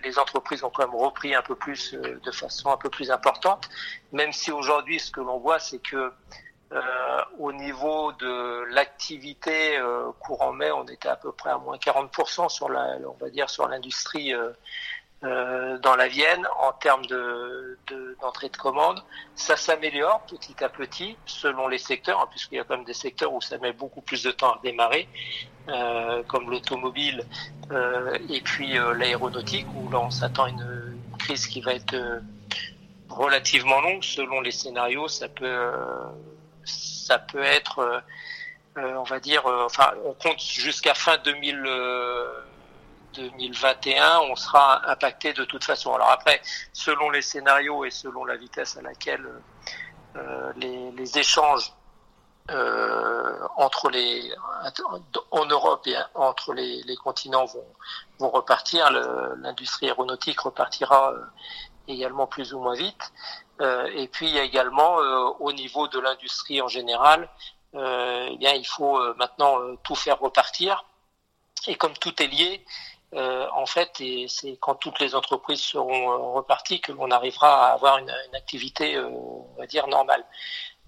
les, 0.02 0.18
entreprises 0.18 0.64
ont 0.64 0.70
quand 0.70 0.86
même 0.86 1.00
repris 1.00 1.34
un 1.34 1.42
peu 1.42 1.54
plus 1.54 1.92
de 1.92 2.30
façon 2.30 2.70
un 2.70 2.76
peu 2.76 2.90
plus 2.90 3.10
importante, 3.10 3.68
même 4.12 4.32
si 4.32 4.50
aujourd'hui 4.50 4.98
ce 4.98 5.10
que 5.10 5.20
l'on 5.20 5.38
voit 5.38 5.58
c'est 5.58 5.78
que 5.78 6.12
au 7.38 7.52
niveau 7.52 8.12
de 8.12 8.64
l'activité 8.72 9.78
euh, 9.78 10.10
courant 10.20 10.52
mai, 10.52 10.70
on 10.72 10.84
était 10.84 11.08
à 11.08 11.16
peu 11.16 11.32
près 11.32 11.50
à 11.50 11.58
moins 11.58 11.76
40% 11.76 12.48
sur 12.48 12.68
la, 12.68 12.96
on 13.06 13.16
va 13.22 13.30
dire 13.30 13.48
sur 13.50 13.68
l'industrie 13.68 14.34
euh, 14.34 14.50
euh, 15.24 15.78
dans 15.78 15.96
la 15.96 16.08
Vienne 16.08 16.46
en 16.60 16.72
termes 16.72 17.06
de, 17.06 17.78
d'entrée 18.20 18.50
de, 18.50 18.56
commande. 18.56 19.02
Ça 19.34 19.56
s'améliore 19.56 20.20
petit 20.26 20.62
à 20.62 20.68
petit 20.68 21.16
selon 21.24 21.68
les 21.68 21.78
secteurs, 21.78 22.20
hein, 22.20 22.28
puisqu'il 22.30 22.56
y 22.56 22.58
a 22.58 22.64
quand 22.64 22.76
même 22.76 22.84
des 22.84 22.92
secteurs 22.92 23.32
où 23.32 23.40
ça 23.40 23.56
met 23.56 23.72
beaucoup 23.72 24.02
plus 24.02 24.22
de 24.22 24.30
temps 24.30 24.52
à 24.52 24.60
démarrer, 24.62 25.08
euh, 25.68 26.22
comme 26.24 26.50
l'automobile 26.50 27.24
euh, 27.70 28.18
et 28.28 28.42
puis 28.42 28.74
l'aéronautique, 28.74 29.66
où 29.74 29.88
là 29.90 30.00
on 30.00 30.10
s'attend 30.10 30.44
à 30.44 30.48
une, 30.50 30.98
crise 31.18 31.46
qui 31.46 31.62
va 31.62 31.72
être 31.72 31.96
relativement 33.08 33.80
longue. 33.80 34.04
Selon 34.04 34.42
les 34.42 34.50
scénarios, 34.50 35.08
ça 35.08 35.28
peut 35.28 35.58
ça 36.66 37.18
peut 37.18 37.42
être, 37.42 38.02
on 38.76 39.02
va 39.04 39.20
dire, 39.20 39.46
enfin 39.46 39.92
on 40.04 40.12
compte 40.12 40.40
jusqu'à 40.40 40.94
fin 40.94 41.16
2000 41.18 41.64
2021, 43.16 44.20
on 44.30 44.36
sera 44.36 44.88
impacté 44.90 45.32
de 45.32 45.44
toute 45.44 45.64
façon. 45.64 45.94
Alors 45.94 46.10
après, 46.10 46.40
selon 46.72 47.10
les 47.10 47.22
scénarios 47.22 47.84
et 47.84 47.90
selon 47.90 48.24
la 48.24 48.36
vitesse 48.36 48.76
à 48.76 48.82
laquelle 48.82 49.26
euh, 50.16 50.52
les, 50.56 51.18
échanges 51.18 51.72
euh, 52.50 53.38
entre 53.56 53.90
les 53.90 54.32
en 55.30 55.44
Europe 55.46 55.86
et 55.86 55.96
entre 56.14 56.54
les, 56.54 56.96
continents 56.96 57.44
vont, 57.46 57.66
vont 58.18 58.30
repartir, 58.30 58.90
l'industrie 59.38 59.86
aéronautique 59.86 60.40
repartira 60.40 61.12
euh, 61.12 61.24
également 61.88 62.26
plus 62.26 62.52
ou 62.54 62.60
moins 62.60 62.74
vite. 62.74 63.12
Et 63.60 64.08
puis 64.08 64.26
il 64.26 64.34
y 64.34 64.38
a 64.38 64.42
également 64.42 64.96
au 65.40 65.52
niveau 65.52 65.88
de 65.88 65.98
l'industrie 65.98 66.60
en 66.60 66.68
général, 66.68 67.28
eh 67.74 68.36
bien 68.38 68.52
il 68.52 68.66
faut 68.66 68.98
maintenant 69.14 69.58
tout 69.82 69.94
faire 69.94 70.18
repartir. 70.18 70.84
Et 71.66 71.74
comme 71.74 71.94
tout 71.94 72.22
est 72.22 72.28
lié, 72.28 72.64
euh, 73.14 73.46
en 73.54 73.66
fait, 73.66 74.00
et 74.00 74.26
c'est 74.28 74.56
quand 74.60 74.74
toutes 74.74 74.98
les 75.00 75.14
entreprises 75.14 75.60
seront 75.60 76.12
euh, 76.12 76.16
reparties 76.34 76.80
que 76.80 76.92
l'on 76.92 77.10
arrivera 77.10 77.68
à 77.68 77.72
avoir 77.72 77.98
une, 77.98 78.12
une 78.28 78.34
activité, 78.34 78.96
euh, 78.96 79.08
on 79.08 79.54
va 79.58 79.66
dire, 79.66 79.86
normale. 79.86 80.24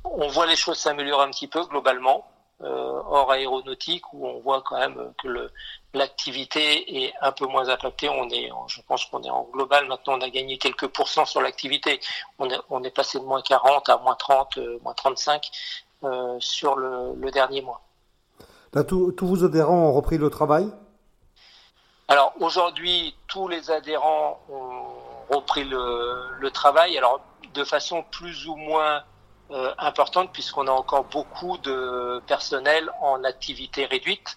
On 0.04 0.28
voit 0.28 0.46
les 0.46 0.56
choses 0.56 0.78
s'améliorer 0.78 1.24
un 1.24 1.30
petit 1.30 1.46
peu 1.48 1.64
globalement, 1.66 2.26
hors 2.60 3.30
aéronautique, 3.30 4.12
où 4.12 4.26
on 4.26 4.40
voit 4.40 4.62
quand 4.62 4.78
même 4.78 5.12
que 5.22 5.50
l'activité 5.94 7.04
est 7.04 7.12
un 7.20 7.32
peu 7.32 7.46
moins 7.46 7.68
impactée. 7.68 8.08
On 8.08 8.28
est, 8.30 8.50
je 8.66 8.80
pense 8.82 9.04
qu'on 9.06 9.22
est 9.22 9.30
en 9.30 9.44
global 9.52 9.86
maintenant, 9.86 10.14
on 10.18 10.20
a 10.20 10.30
gagné 10.30 10.58
quelques 10.58 10.88
pourcents 10.88 11.24
sur 11.24 11.40
l'activité. 11.40 12.00
On 12.38 12.50
est, 12.50 12.58
on 12.70 12.82
est 12.82 12.90
passé 12.90 13.18
de 13.18 13.24
moins 13.24 13.42
40 13.42 13.88
à 13.88 13.98
moins 13.98 14.16
30, 14.16 14.58
moins 14.82 14.94
35 14.94 15.50
sur 16.40 16.76
le, 16.76 17.14
le 17.14 17.30
dernier 17.30 17.62
mois. 17.62 17.80
Là, 18.74 18.84
tous 18.84 19.14
vos 19.20 19.44
adhérents 19.44 19.88
ont 19.88 19.92
repris 19.92 20.18
le 20.18 20.28
travail? 20.28 20.70
Alors 22.08 22.32
aujourd'hui, 22.40 23.14
tous 23.28 23.48
les 23.48 23.70
adhérents 23.70 24.40
ont 24.50 25.34
repris 25.34 25.64
le, 25.64 26.48
travail, 26.50 26.96
alors 26.96 27.20
de 27.52 27.64
façon 27.64 28.02
plus 28.10 28.46
ou 28.46 28.56
moins 28.56 29.02
euh, 29.50 29.72
importante 29.78 30.30
puisqu'on 30.32 30.66
a 30.66 30.70
encore 30.70 31.04
beaucoup 31.04 31.56
de 31.58 32.20
personnel 32.26 32.90
en 33.00 33.24
activité 33.24 33.86
réduite. 33.86 34.36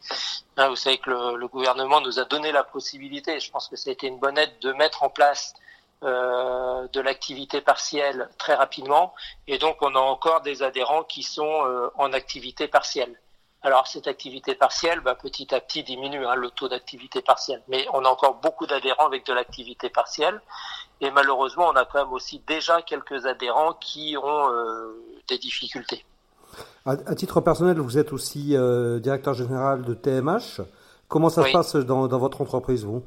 Hein, 0.55 0.69
vous 0.69 0.77
savez 0.77 0.99
que 0.99 1.09
le, 1.09 1.47
gouvernement 1.47 1.99
nous 1.99 2.19
a 2.19 2.23
donné 2.23 2.53
la 2.53 2.63
possibilité, 2.63 3.39
je 3.39 3.51
pense 3.51 3.67
que 3.67 3.75
ça 3.75 3.89
a 3.89 3.93
été 3.93 4.07
une 4.07 4.19
bonne 4.19 4.37
aide, 4.37 4.53
de 4.61 4.71
mettre 4.71 5.03
en 5.03 5.09
place 5.09 5.53
euh, 6.03 6.87
de 6.93 7.01
l'activité 7.01 7.59
partielle 7.59 8.29
très 8.37 8.55
rapidement. 8.55 9.13
Et 9.47 9.57
donc 9.57 9.77
on 9.81 9.93
a 9.95 9.99
encore 9.99 10.41
des 10.41 10.63
adhérents 10.63 11.03
qui 11.03 11.23
sont 11.23 11.65
euh, 11.65 11.89
en 11.95 12.13
activité 12.13 12.69
partielle. 12.69 13.19
Alors 13.63 13.85
cette 13.85 14.07
activité 14.07 14.55
partielle, 14.55 15.01
bah, 15.01 15.15
petit 15.15 15.53
à 15.53 15.59
petit 15.59 15.83
diminue 15.83 16.25
hein, 16.25 16.35
le 16.35 16.49
taux 16.49 16.67
d'activité 16.67 17.21
partielle, 17.21 17.61
mais 17.67 17.85
on 17.93 18.03
a 18.05 18.09
encore 18.09 18.35
beaucoup 18.35 18.65
d'adhérents 18.65 19.05
avec 19.05 19.25
de 19.25 19.33
l'activité 19.33 19.89
partielle, 19.89 20.41
et 20.99 21.11
malheureusement 21.11 21.69
on 21.69 21.75
a 21.75 21.85
quand 21.85 21.99
même 21.99 22.13
aussi 22.13 22.41
déjà 22.47 22.81
quelques 22.81 23.27
adhérents 23.27 23.73
qui 23.73 24.17
ont 24.17 24.49
euh, 24.49 24.99
des 25.27 25.37
difficultés. 25.37 26.03
À, 26.85 27.15
titre 27.15 27.39
personnel, 27.39 27.79
vous 27.79 27.99
êtes 27.99 28.11
aussi 28.11 28.57
euh, 28.57 28.99
directeur 28.99 29.35
général 29.35 29.83
de 29.83 29.93
TMH. 29.93 30.61
Comment 31.07 31.29
ça 31.29 31.45
se 31.45 31.51
passe 31.51 31.75
dans, 31.75 32.07
dans, 32.07 32.17
votre 32.17 32.41
entreprise, 32.41 32.83
vous? 32.83 33.03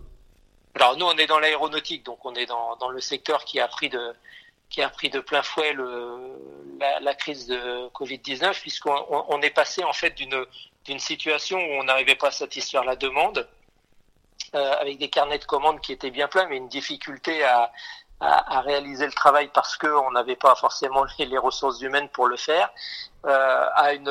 Alors 0.77 0.97
nous, 0.97 1.07
on 1.07 1.17
est 1.17 1.27
dans 1.27 1.41
l'aéronautique, 1.41 2.07
donc 2.07 2.25
on 2.25 2.35
est 2.35 2.47
dans, 2.47 2.77
dans 2.77 2.91
le 2.91 3.01
secteur 3.01 3.45
qui 3.45 3.59
a 3.59 3.67
pris 3.67 3.89
de, 3.89 3.99
qui 4.71 4.83
a 4.83 4.89
pris 4.89 5.11
de 5.11 5.21
plein 5.21 5.43
fouet 5.43 5.73
le, 5.73 6.19
la, 6.81 7.01
la, 7.01 7.15
crise 7.15 7.47
de 7.47 7.89
Covid-19, 7.91 8.61
puisqu'on 8.61 8.97
on 9.09 9.41
est 9.43 9.51
passé 9.51 9.85
en 9.85 9.93
fait 9.93 10.11
d'une 10.11 10.45
d'une 10.85 10.99
situation 10.99 11.59
où 11.59 11.81
on 11.81 11.85
n'arrivait 11.85 12.15
pas 12.15 12.29
à 12.29 12.31
satisfaire 12.31 12.85
la 12.85 12.97
demande, 12.97 13.49
euh, 14.55 14.73
avec 14.81 14.99
des 14.99 15.09
carnets 15.09 15.39
de 15.39 15.45
commandes 15.45 15.81
qui 15.81 15.93
étaient 15.93 16.11
bien 16.11 16.29
pleins, 16.29 16.47
mais 16.47 16.59
une 16.59 16.69
difficulté 16.69 17.43
à, 17.43 17.73
à, 18.21 18.59
à 18.59 18.61
réaliser 18.61 19.07
le 19.07 19.13
travail 19.13 19.49
parce 19.53 19.77
qu'on 19.77 20.11
n'avait 20.11 20.37
pas 20.37 20.55
forcément 20.57 21.05
les, 21.19 21.27
les, 21.27 21.39
ressources 21.39 21.81
humaines 21.81 22.09
pour 22.11 22.27
le 22.27 22.37
faire, 22.37 22.71
euh, 23.27 23.69
à 23.75 23.95
une 23.95 24.09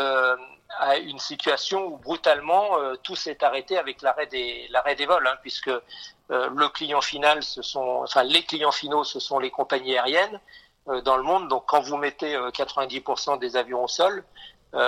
à 0.79 0.97
une 0.97 1.19
situation 1.19 1.85
où 1.85 1.97
brutalement 1.97 2.77
euh, 2.77 2.95
tout 3.03 3.15
s'est 3.15 3.43
arrêté 3.43 3.77
avec 3.77 4.01
l'arrêt 4.01 4.27
des 4.27 4.67
l'arrêt 4.69 4.95
des 4.95 5.05
vols, 5.05 5.27
hein, 5.27 5.37
puisque 5.41 5.69
euh, 5.69 5.81
le 6.29 6.69
client 6.69 7.01
final, 7.01 7.43
ce 7.43 7.61
sont 7.61 8.01
enfin 8.03 8.23
les 8.23 8.43
clients 8.43 8.71
finaux, 8.71 9.03
ce 9.03 9.19
sont 9.19 9.39
les 9.39 9.51
compagnies 9.51 9.97
aériennes 9.97 10.39
euh, 10.87 11.01
dans 11.01 11.17
le 11.17 11.23
monde. 11.23 11.47
Donc 11.47 11.63
quand 11.67 11.81
vous 11.81 11.97
mettez 11.97 12.35
90% 12.35 13.39
des 13.39 13.55
avions 13.55 13.83
au 13.83 13.87
sol, 13.87 14.23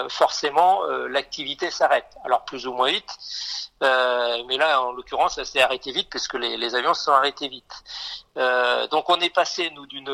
forcément 0.10 0.84
l'activité 1.10 1.70
s'arrête. 1.70 2.18
Alors 2.24 2.44
plus 2.44 2.66
ou 2.66 2.74
moins 2.74 2.90
vite, 2.90 3.12
mais 3.82 4.58
là 4.58 4.82
en 4.82 4.94
l'occurrence 4.94 5.36
ça 5.36 5.46
s'est 5.46 5.62
arrêté 5.62 5.92
vite 5.92 6.10
puisque 6.10 6.34
les, 6.34 6.58
les 6.58 6.74
avions 6.74 6.96
se 6.96 7.04
sont 7.04 7.12
arrêtés 7.12 7.50
vite. 7.50 7.72
donc 8.90 9.08
on 9.12 9.20
est 9.20 9.30
passé 9.30 9.70
nous 9.76 9.86
d'une 9.86 10.10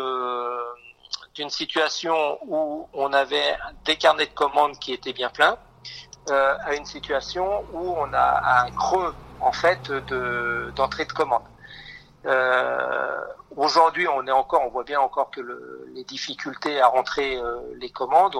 d'une 1.35 1.49
situation 1.49 2.37
où 2.45 2.87
on 2.93 3.13
avait 3.13 3.57
des 3.85 3.95
carnets 3.95 4.25
de 4.25 4.33
commandes 4.33 4.77
qui 4.79 4.93
étaient 4.93 5.13
bien 5.13 5.29
pleins 5.29 5.57
euh, 6.29 6.55
à 6.63 6.75
une 6.75 6.85
situation 6.85 7.63
où 7.73 7.95
on 7.97 8.13
a 8.13 8.63
un 8.65 8.71
creux 8.71 9.15
en 9.39 9.51
fait 9.51 9.91
de 9.91 10.71
d'entrée 10.75 11.05
de 11.05 11.13
commandes. 11.13 11.41
Euh, 12.25 13.21
Aujourd'hui, 13.57 14.07
on 14.07 14.25
est 14.27 14.31
encore, 14.31 14.61
on 14.65 14.69
voit 14.69 14.85
bien 14.85 15.01
encore 15.01 15.29
que 15.29 15.41
le, 15.41 15.85
les 15.93 16.05
difficultés 16.05 16.79
à 16.79 16.87
rentrer 16.87 17.35
euh, 17.35 17.59
les 17.75 17.89
commandes, 17.89 18.35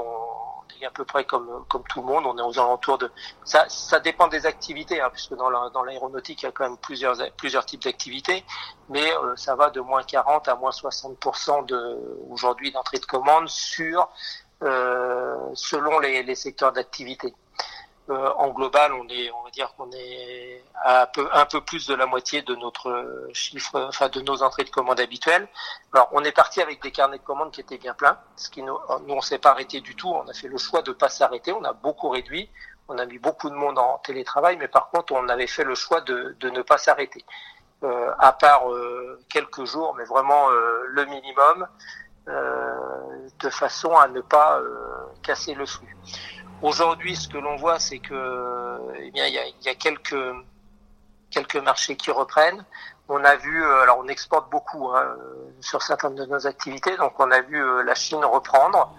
à 0.86 0.92
peu 0.92 1.06
près 1.06 1.26
comme 1.26 1.66
tout 1.90 2.02
le 2.02 2.08
monde. 2.08 2.26
On 2.26 2.38
est 2.38 2.42
aux 2.42 2.60
alentours 2.60 2.98
de 2.98 3.12
ça. 3.44 3.66
Ça 3.70 4.00
dépend 4.00 4.28
des 4.28 4.46
activités, 4.46 5.02
hein, 5.02 5.10
puisque 5.12 5.36
dans 5.36 5.50
la, 5.50 5.70
dans 5.70 5.84
l'aéronautique 5.84 6.44
il 6.44 6.46
y 6.46 6.50
a 6.50 6.52
quand 6.52 6.64
même 6.64 6.78
plusieurs 6.78 7.66
types 7.66 7.84
d'activités, 7.84 8.44
mais 8.90 9.12
euh, 9.12 9.36
ça 9.36 9.56
va 9.56 9.70
de 9.70 9.82
moins 9.82 10.04
40 10.04 10.48
à 10.48 10.56
moins 10.56 10.72
60% 10.72 11.66
de 11.66 12.00
aujourd'hui 12.30 12.72
d'entrée 12.72 13.00
de 13.00 13.06
commande 13.06 13.48
sur 13.48 14.10
euh, 14.64 15.36
selon 15.54 16.00
les 16.00 16.36
secteurs 16.36 16.72
d'activité. 16.72 17.34
Euh, 18.10 18.30
en 18.38 18.50
global, 18.50 18.94
on 18.94 19.08
est, 19.10 19.32
on 19.32 19.44
va 19.44 19.52
dire 19.52 19.74
qu'on 19.76 19.90
est 19.92 20.64
à 20.84 21.10
un 21.34 21.46
peu, 21.46 21.62
plus 21.62 21.88
de 21.88 21.94
la 21.94 22.08
moitié 22.08 22.42
de 22.42 22.56
notre 22.56 23.30
chiffre, 23.32 23.80
enfin 23.88 24.10
de 24.10 24.22
nos 24.22 24.42
entrées 24.42 24.64
de 24.64 24.70
commandes 24.72 25.00
habituelles. 25.00 25.48
Alors, 25.94 26.10
on 26.12 26.24
est 26.24 26.32
parti 26.32 26.62
avec 26.62 26.82
des 26.82 26.92
carnets 26.92 27.20
de 27.20 27.24
commandes 27.24 27.52
qui 27.52 27.62
étaient 27.62 27.78
bien 27.78 27.94
pleins, 27.94 28.18
ce 28.36 28.50
qui 28.50 28.64
nous, 28.64 28.78
nous 29.06 29.14
on 29.14 29.22
s'est 29.22 29.38
pas 29.38 29.52
arrêté 29.52 29.82
du 29.82 29.96
tout. 29.96 30.10
On 30.10 30.28
a 30.28 30.34
fait 30.34 30.48
le 30.48 30.58
choix 30.58 30.82
de 30.82 30.92
pas 30.92 31.10
s'arrêter. 31.10 31.54
On 31.54 31.64
a 31.64 31.74
beaucoup 31.74 32.10
réduit. 32.10 32.50
On 32.88 32.98
a 32.98 33.06
mis 33.06 33.20
beaucoup 33.20 33.50
de 33.50 33.56
monde 33.56 33.78
en 33.78 34.00
télétravail, 34.00 34.58
mais 34.58 34.68
par 34.68 34.90
contre, 34.90 35.14
on 35.14 35.30
avait 35.30 35.48
fait 35.48 35.64
le 35.64 35.76
choix 35.76 36.02
de, 36.02 36.36
ne 36.42 36.62
pas 36.64 36.78
s'arrêter, 36.78 37.24
euh, 37.84 38.12
à 38.20 38.34
part 38.34 38.70
euh, 38.70 39.22
quelques 39.30 39.64
jours, 39.66 39.96
mais 39.96 40.04
vraiment 40.04 40.50
le 40.50 41.06
minimum, 41.06 41.68
de 42.28 43.50
façon 43.50 43.96
à 43.96 44.08
ne 44.08 44.22
pas 44.22 44.60
casser 45.24 45.54
le 45.54 45.66
flux. 45.66 45.96
Aujourd'hui, 46.62 47.16
ce 47.16 47.28
que 47.28 47.38
l'on 47.38 47.56
voit, 47.56 47.80
c'est 47.80 48.00
que, 48.00 48.94
eh 49.00 49.10
bien, 49.12 49.26
il 49.26 49.34
y 49.34 49.40
a, 49.40 49.48
y 49.48 49.70
a, 49.70 49.76
quelques 49.76 50.16
quelques 51.32 51.56
marchés 51.56 51.96
qui 51.96 52.12
reprennent. 52.12 52.64
On 53.10 53.24
a 53.24 53.36
vu, 53.36 53.64
euh, 53.64 53.82
alors 53.82 54.00
on 54.00 54.08
exporte 54.08 54.50
beaucoup 54.52 54.90
hein, 54.90 55.16
sur 55.60 55.82
certaines 55.82 56.16
de 56.16 56.26
nos 56.26 56.46
activités, 56.46 56.96
donc 56.98 57.14
on 57.20 57.32
a 57.32 57.42
vu 57.42 57.64
euh, 57.64 57.84
la 57.84 57.96
Chine 57.96 58.24
reprendre, 58.24 58.94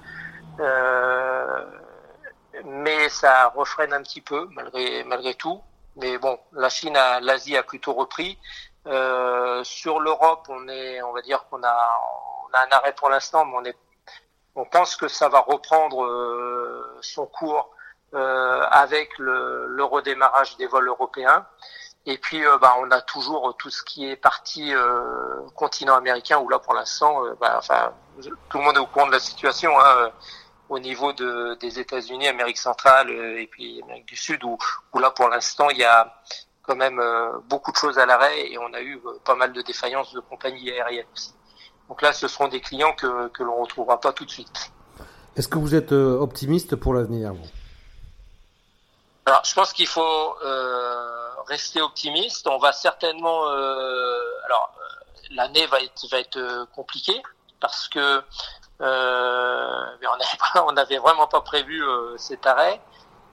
euh, 0.61 1.65
mais 2.65 3.09
ça 3.09 3.49
refraine 3.55 3.93
un 3.93 4.03
petit 4.03 4.21
peu 4.21 4.49
malgré 4.53 5.05
malgré 5.05 5.35
tout. 5.35 5.61
Mais 5.97 6.19
bon, 6.19 6.39
la 6.53 6.69
Chine, 6.69 6.99
l'Asie 7.21 7.57
a 7.57 7.63
plutôt 7.63 7.93
repris. 7.93 8.39
Euh, 8.87 9.63
sur 9.63 10.01
l'Europe, 10.01 10.47
on 10.49 10.67
est, 10.69 11.03
on 11.03 11.13
va 11.13 11.23
dire 11.23 11.45
qu'on 11.49 11.63
a, 11.63 12.01
on 12.45 12.55
a 12.55 12.67
un 12.67 12.77
arrêt 12.79 12.95
pour 12.95 13.11
l'instant, 13.11 13.45
mais 13.45 13.55
on 13.57 13.65
est 13.65 13.77
on 14.55 14.65
pense 14.65 14.97
que 14.97 15.09
ça 15.09 15.29
va 15.29 15.41
reprendre 15.41 16.05
euh, 16.05 16.99
son 17.01 17.27
cours 17.27 17.71
euh, 18.15 18.67
avec 18.71 19.17
le, 19.17 19.83
redémarrage 19.85 20.59
des 20.59 20.67
vols 20.67 20.87
européens. 20.89 21.47
Et 22.05 22.19
puis, 22.19 22.45
euh, 22.45 22.59
bah, 22.59 22.75
on 22.81 22.91
a 22.91 23.01
toujours 23.01 23.57
tout 23.57 23.71
ce 23.71 23.83
qui 23.83 24.07
est 24.07 24.17
partie 24.17 24.75
euh, 24.75 25.41
continent 25.57 25.95
américain, 25.95 26.39
où 26.39 26.49
là, 26.51 26.59
pour 26.59 26.75
l'instant, 26.75 27.23
bah, 27.41 27.61
tout 28.51 28.59
le 28.59 28.65
monde 28.65 28.77
est 28.77 28.81
au 28.81 28.87
courant 28.87 29.07
de 29.07 29.13
la 29.13 29.19
situation 29.19 29.71
hein, 29.81 30.11
au 30.69 30.79
niveau 30.79 31.15
de, 31.15 31.55
des 31.55 31.79
États-Unis, 31.79 32.29
Amérique 32.29 32.59
centrale 32.59 33.11
et 33.11 33.47
puis 33.47 33.81
Amérique 33.83 34.07
du 34.07 34.17
Sud, 34.17 34.45
où, 34.45 34.59
où 34.93 34.99
là, 34.99 35.11
pour 35.11 35.31
l'instant, 35.31 35.71
il 35.71 35.79
y 35.79 35.85
a 35.85 36.15
quand 36.63 36.77
même 36.77 37.03
beaucoup 37.49 37.73
de 37.73 37.77
choses 37.77 37.99
à 37.99 38.05
l'arrêt 38.05 38.51
et 38.51 38.59
on 38.59 38.75
a 38.75 38.83
eu 38.83 39.01
pas 39.25 39.35
mal 39.35 39.55
de 39.55 39.63
défaillances 39.63 40.13
de 40.13 40.21
compagnies 40.21 40.71
aériennes 40.71 41.07
aussi. 41.15 41.33
Donc 41.93 42.01
là, 42.01 42.15
ce 42.15 42.27
seront 42.27 42.49
des 42.49 42.63
clients 42.63 42.95
que, 42.95 43.29
que 43.29 43.43
l'on 43.43 43.61
retrouvera 43.61 44.01
pas 44.01 44.15
tout 44.15 44.25
de 44.25 44.31
suite. 44.31 44.73
Est-ce 45.37 45.47
que 45.47 45.59
vous 45.59 45.75
êtes 45.75 45.93
optimiste 45.93 46.75
pour 46.75 46.95
l'avenir 46.95 47.35
Alors, 49.27 49.45
je 49.45 49.53
pense 49.53 49.75
qu'il 49.75 49.87
faut 49.87 50.37
rester 51.47 51.81
optimiste. 51.81 52.47
On 52.47 52.59
va 52.59 52.73
certainement, 52.73 53.49
euh, 53.49 54.21
alors 54.45 54.73
euh, 54.77 55.21
l'année 55.33 55.67
va 55.67 55.81
être 55.81 56.09
va 56.11 56.19
être 56.19 56.39
euh, 56.39 56.65
compliquée 56.75 57.23
parce 57.61 57.89
que 57.89 58.23
euh, 58.81 59.85
on 60.67 60.73
n'avait 60.73 60.99
vraiment 60.99 61.27
pas 61.27 61.41
prévu 61.41 61.83
cet 62.17 62.47
arrêt. 62.47 62.81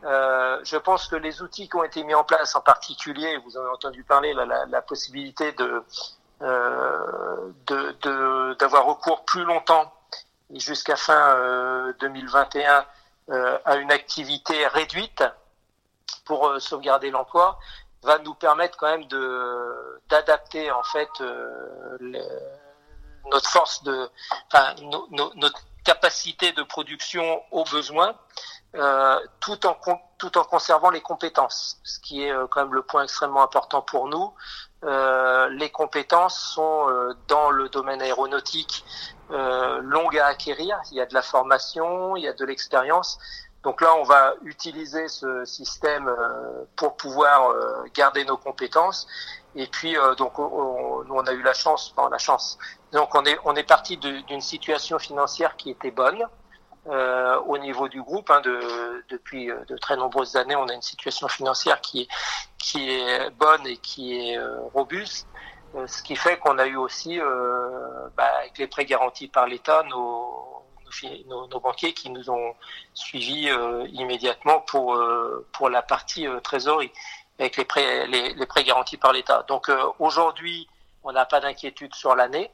je 0.04 0.78
pense 0.78 1.08
que 1.08 1.16
les 1.16 1.42
outils 1.42 1.68
qui 1.68 1.76
ont 1.76 1.84
été 1.84 2.04
mis 2.04 2.14
en 2.14 2.24
place, 2.24 2.56
en 2.56 2.62
particulier, 2.62 3.38
vous 3.38 3.58
avez 3.58 3.70
entendu 3.70 4.04
parler, 4.04 4.34
la, 4.34 4.46
la, 4.46 4.82
possibilité 4.82 5.52
de 5.54 5.84
de 6.42 8.54
d'avoir 8.54 8.86
recours 8.86 9.26
plus 9.26 9.44
longtemps 9.44 9.94
jusqu'à 10.56 10.96
fin 10.96 11.94
2021 12.00 12.86
à 13.66 13.76
une 13.76 13.92
activité 13.92 14.66
réduite 14.68 15.24
pour 16.26 16.60
sauvegarder 16.60 17.12
l'emploi 17.12 17.60
va 18.04 18.20
nous 18.20 18.34
permettre 18.34 18.78
quand 18.78 18.90
même 18.90 19.06
de 19.06 20.02
d'adapter 20.10 20.72
en 20.72 20.84
fait 20.84 21.10
euh, 21.22 21.98
notre 23.26 23.50
force 23.50 23.84
de 23.84 24.10
enfin 24.48 24.76
notre 25.36 25.60
capacité 25.84 26.52
de 26.54 26.64
production 26.64 27.44
aux 27.52 27.66
besoins 27.66 28.16
euh, 28.76 29.20
tout 29.40 29.66
en 29.66 29.78
tout 30.18 30.38
en 30.38 30.44
conservant 30.44 30.90
les 30.90 31.02
compétences 31.02 31.80
ce 31.84 32.00
qui 32.00 32.24
est 32.24 32.32
euh, 32.32 32.48
quand 32.48 32.64
même 32.64 32.74
le 32.74 32.84
point 32.84 33.04
extrêmement 33.04 33.44
important 33.44 33.82
pour 33.82 34.08
nous 34.08 34.34
euh, 34.84 35.50
les 35.50 35.70
compétences 35.70 36.40
sont 36.40 36.90
euh, 36.90 37.14
dans 37.28 37.50
le 37.52 37.70
domaine 37.70 38.02
aéronautique 38.02 38.86
longues 39.84 40.18
à 40.18 40.26
acquérir 40.26 40.80
il 40.90 40.98
y 40.98 41.02
a 41.02 41.06
de 41.06 41.14
la 41.14 41.22
formation 41.22 42.16
il 42.16 42.24
y 42.24 42.28
a 42.28 42.34
de 42.34 42.46
l'expérience 42.46 43.20
donc 43.64 43.82
là, 43.82 43.94
on 43.96 44.04
va 44.04 44.36
utiliser 44.44 45.08
ce 45.10 45.44
système 45.44 46.08
euh, 46.08 46.64
pour 46.78 46.96
pouvoir 46.96 47.52
euh, 47.52 47.84
garder 47.94 48.24
nos 48.24 48.38
compétences. 48.38 49.06
Et 49.56 49.68
puis, 49.68 49.98
euh, 49.98 50.16
donc, 50.16 50.40
on, 50.40 51.06
on 51.10 51.24
a 51.26 51.34
eu 51.34 51.42
la 51.42 51.54
chance, 51.54 51.94
enfin, 51.96 52.10
la 52.10 52.18
chance. 52.18 52.58
Donc, 52.94 53.14
on 53.16 53.26
est, 53.26 53.38
on 53.44 53.56
est 53.56 53.68
parti 53.68 53.98
d'une 53.98 54.42
situation 54.42 54.98
financière 54.98 55.58
qui 55.58 55.72
était 55.72 55.92
bonne 55.92 56.24
euh, 56.90 57.40
au 57.42 57.58
niveau 57.58 57.88
du 57.88 58.02
groupe. 58.02 58.30
Hein, 58.30 58.42
de, 58.42 59.04
depuis 59.10 59.48
de 59.48 59.78
très 59.78 59.96
nombreuses 59.96 60.36
années, 60.36 60.56
on 60.56 60.68
a 60.68 60.74
une 60.74 60.82
situation 60.82 61.28
financière 61.28 61.82
qui 61.82 62.08
qui 62.58 62.92
est 62.92 63.30
bonne 63.32 63.66
et 63.68 63.78
qui 63.78 64.16
est 64.16 64.40
robuste. 64.74 65.28
ce 65.86 66.04
qui 66.04 66.16
fait 66.16 66.38
qu'on 66.40 66.58
a 66.58 66.68
eu 66.68 66.76
aussi, 66.76 67.20
bah, 68.18 68.32
avec 68.40 68.58
les 68.58 68.68
prêts 68.68 68.86
garantis 68.86 69.28
par 69.28 69.48
l'État, 69.48 69.84
nos 69.84 70.50
nos, 71.28 71.48
nos, 71.48 71.60
banquiers 71.60 71.94
qui 71.94 72.10
nous 72.10 72.30
ont 72.30 72.56
suivis 72.94 73.50
euh, 73.50 73.88
immédiatement 73.92 74.62
pour 74.62 74.96
euh, 74.96 75.46
pour 75.52 75.70
la 75.70 75.82
partie 75.82 76.28
euh, 76.28 76.40
trésorerie 76.40 76.92
avec 77.38 77.58
les 77.58 77.66
prêts 77.66 78.08
les, 78.08 78.34
les 78.34 78.46
prêts 78.46 78.64
garantis 78.64 78.98
par 78.98 79.14
l'État. 79.14 79.46
Donc 79.48 79.72
aujourd'hui, 80.00 80.68
on 81.04 81.12
n'a 81.12 81.26
pas 81.26 81.40
d'inquiétude 81.40 81.96
sur 81.96 82.16
l'année 82.16 82.52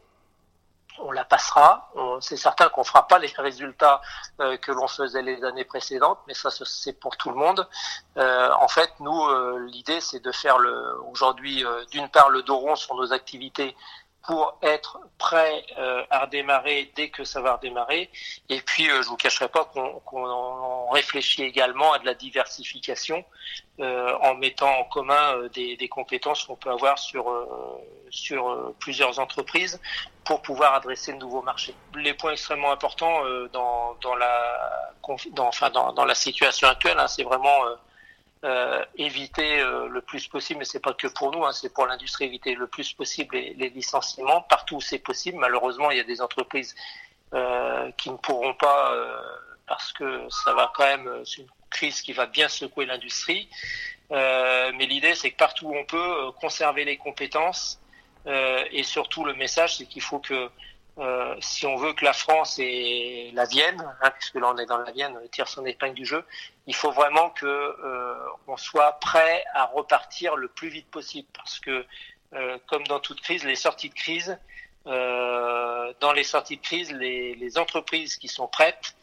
on 1.00 1.12
la 1.12 1.26
passera. 1.26 1.92
C'est 2.22 2.38
certain 2.38 2.70
qu'on 2.70 2.84
fera 2.84 3.08
pas 3.08 3.20
les 3.20 3.34
résultats 3.38 4.02
que 4.40 4.72
l'on 4.72 4.88
faisait 4.88 5.22
les 5.22 5.44
années 5.44 5.66
précédentes, 5.66 6.20
mais 6.28 6.34
ça 6.34 6.50
c'est 6.52 6.94
pour 6.94 7.18
tout 7.18 7.30
le 7.30 7.36
monde. 7.36 7.68
Euh, 8.18 8.50
en 8.60 8.68
fait, 8.68 8.92
nous, 9.00 9.58
l'idée 9.68 10.02
c'est 10.02 10.20
de 10.20 10.32
faire 10.32 10.58
le 10.58 11.02
aujourd'hui 11.12 11.64
d'une 11.92 12.10
part 12.10 12.30
le 12.30 12.44
dos 12.44 12.58
rond 12.58 12.76
sur 12.76 12.96
nos 12.96 13.14
activités 13.14 13.76
pour 14.28 14.58
être 14.62 15.00
prêt 15.18 15.64
euh, 15.78 16.04
à 16.10 16.22
redémarrer 16.26 16.92
dès 16.96 17.10
que 17.10 17.24
ça 17.24 17.42
va 17.42 17.56
redémarrer. 17.56 18.10
Et 18.50 18.60
puis, 18.62 18.90
euh, 18.90 19.02
je 19.04 19.08
vous 19.08 19.18
cacherai 19.18 19.48
pas 19.50 19.66
qu'on 19.66 20.90
réfléchit 20.90 21.44
également 21.44 21.94
à 21.94 22.00
de 22.00 22.06
la 22.06 22.16
diversification 22.16 23.24
euh, 23.80 24.18
en 24.22 24.36
mettant 24.36 24.80
en 24.80 24.84
commun 24.86 25.36
euh, 25.36 25.50
des, 25.50 25.78
des, 25.78 25.88
compétences 25.88 26.46
qu'on 26.46 26.56
peut 26.56 26.72
avoir 26.72 26.98
sur 26.98 27.26
sur 28.10 28.74
plusieurs 28.80 29.20
entreprises 29.20 29.80
pour 30.24 30.42
pouvoir 30.42 30.74
adresser 30.74 31.14
de 31.14 31.18
nouveaux 31.18 31.42
marchés. 31.42 31.76
Les 31.96 32.14
points 32.14 32.32
extrêmement 32.32 32.72
importants 32.72 33.22
dans, 33.52 33.96
dans 34.02 34.16
la 34.16 34.94
dans, 35.32 35.48
enfin 35.48 35.70
dans, 35.70 35.94
dans 35.94 36.06
la 36.06 36.16
situation 36.16 36.68
actuelle, 36.68 36.98
hein, 36.98 37.08
c'est 37.08 37.24
vraiment 37.24 37.60
euh, 38.46 38.86
éviter 38.96 39.60
euh, 39.60 39.88
le 39.88 40.02
plus 40.02 40.28
possible, 40.28 40.60
mais 40.60 40.66
c'est 40.66 40.80
pas 40.80 40.94
que 40.94 41.08
pour 41.08 41.32
nous, 41.32 41.44
hein, 41.44 41.52
c'est 41.52 41.74
pour 41.74 41.88
l'industrie, 41.88 42.26
éviter 42.26 42.54
le 42.54 42.68
plus 42.68 42.94
possible 42.94 43.36
les, 43.36 43.70
licenciements 43.70 44.42
partout 44.42 44.76
où 44.76 44.82
c'est 44.82 45.00
possible. 45.00 45.40
Malheureusement, 45.40 45.90
il 45.90 45.98
y 45.98 46.00
a 46.00 46.04
des 46.04 46.22
entreprises 46.22 46.76
euh, 47.34 47.90
qui 47.98 48.12
ne 48.12 48.18
pourront 48.18 48.54
pas 48.54 48.96
parce 49.66 49.92
que 49.94 50.28
ça 50.30 50.54
va 50.54 50.72
quand 50.76 50.86
même, 50.86 51.10
c'est 51.26 51.42
une 51.42 51.48
crise 51.72 52.02
qui 52.02 52.14
va 52.14 52.28
bien 52.28 52.48
secouer 52.48 52.86
l'industrie. 52.86 53.50
mais 54.12 54.86
l'idée, 54.86 55.16
c'est 55.16 55.32
que 55.32 55.38
partout 55.38 55.70
où 55.70 55.76
on 55.76 55.86
peut 55.86 56.32
conserver 56.40 56.86
les 56.86 56.98
compétences 56.98 57.82
et 58.28 58.84
surtout 58.84 59.26
le 59.26 59.34
message, 59.34 59.78
c'est 59.78 59.88
qu'il 59.88 60.04
faut 60.04 60.20
que 60.20 60.52
euh, 60.98 61.36
si 61.42 61.66
on 61.66 61.76
veut 61.76 61.94
que 61.94 62.06
la 62.06 62.14
France 62.14 62.58
et 62.58 63.32
la 63.34 63.46
Vienne, 63.46 63.86
hein, 64.02 64.12
puisque 64.12 64.36
là 64.36 64.52
on 64.54 64.58
est 64.58 64.66
dans 64.66 64.78
la 64.78 64.92
Vienne, 64.92 65.18
tire 65.32 65.48
son 65.48 65.66
épingle 65.66 65.94
du 65.94 66.06
jeu, 66.06 66.24
il 66.68 66.76
faut 66.76 66.92
vraiment 66.92 67.30
que 67.32 67.46
euh, 67.46 68.16
soit 68.56 68.94
prêt 68.94 69.44
à 69.54 69.66
repartir 69.66 70.38
le 70.38 70.48
plus 70.48 70.70
vite 70.70 70.90
possible, 70.90 71.28
parce 71.34 71.60
que 71.60 71.86
euh, 72.34 72.58
comme 72.68 72.86
dans 72.88 73.00
toute 73.00 73.22
crise, 73.22 73.44
les 73.44 73.56
sorties 73.56 73.90
de 73.90 73.94
crise, 73.94 74.38
euh, 74.88 75.94
dans 76.00 76.14
les 76.14 76.24
sorties 76.24 76.58
de 76.58 76.62
crise, 76.62 76.92
les 76.92 77.58
entreprises 77.58 78.16
qui 78.16 78.28
sont 78.28 78.48
prêtes 78.48 78.96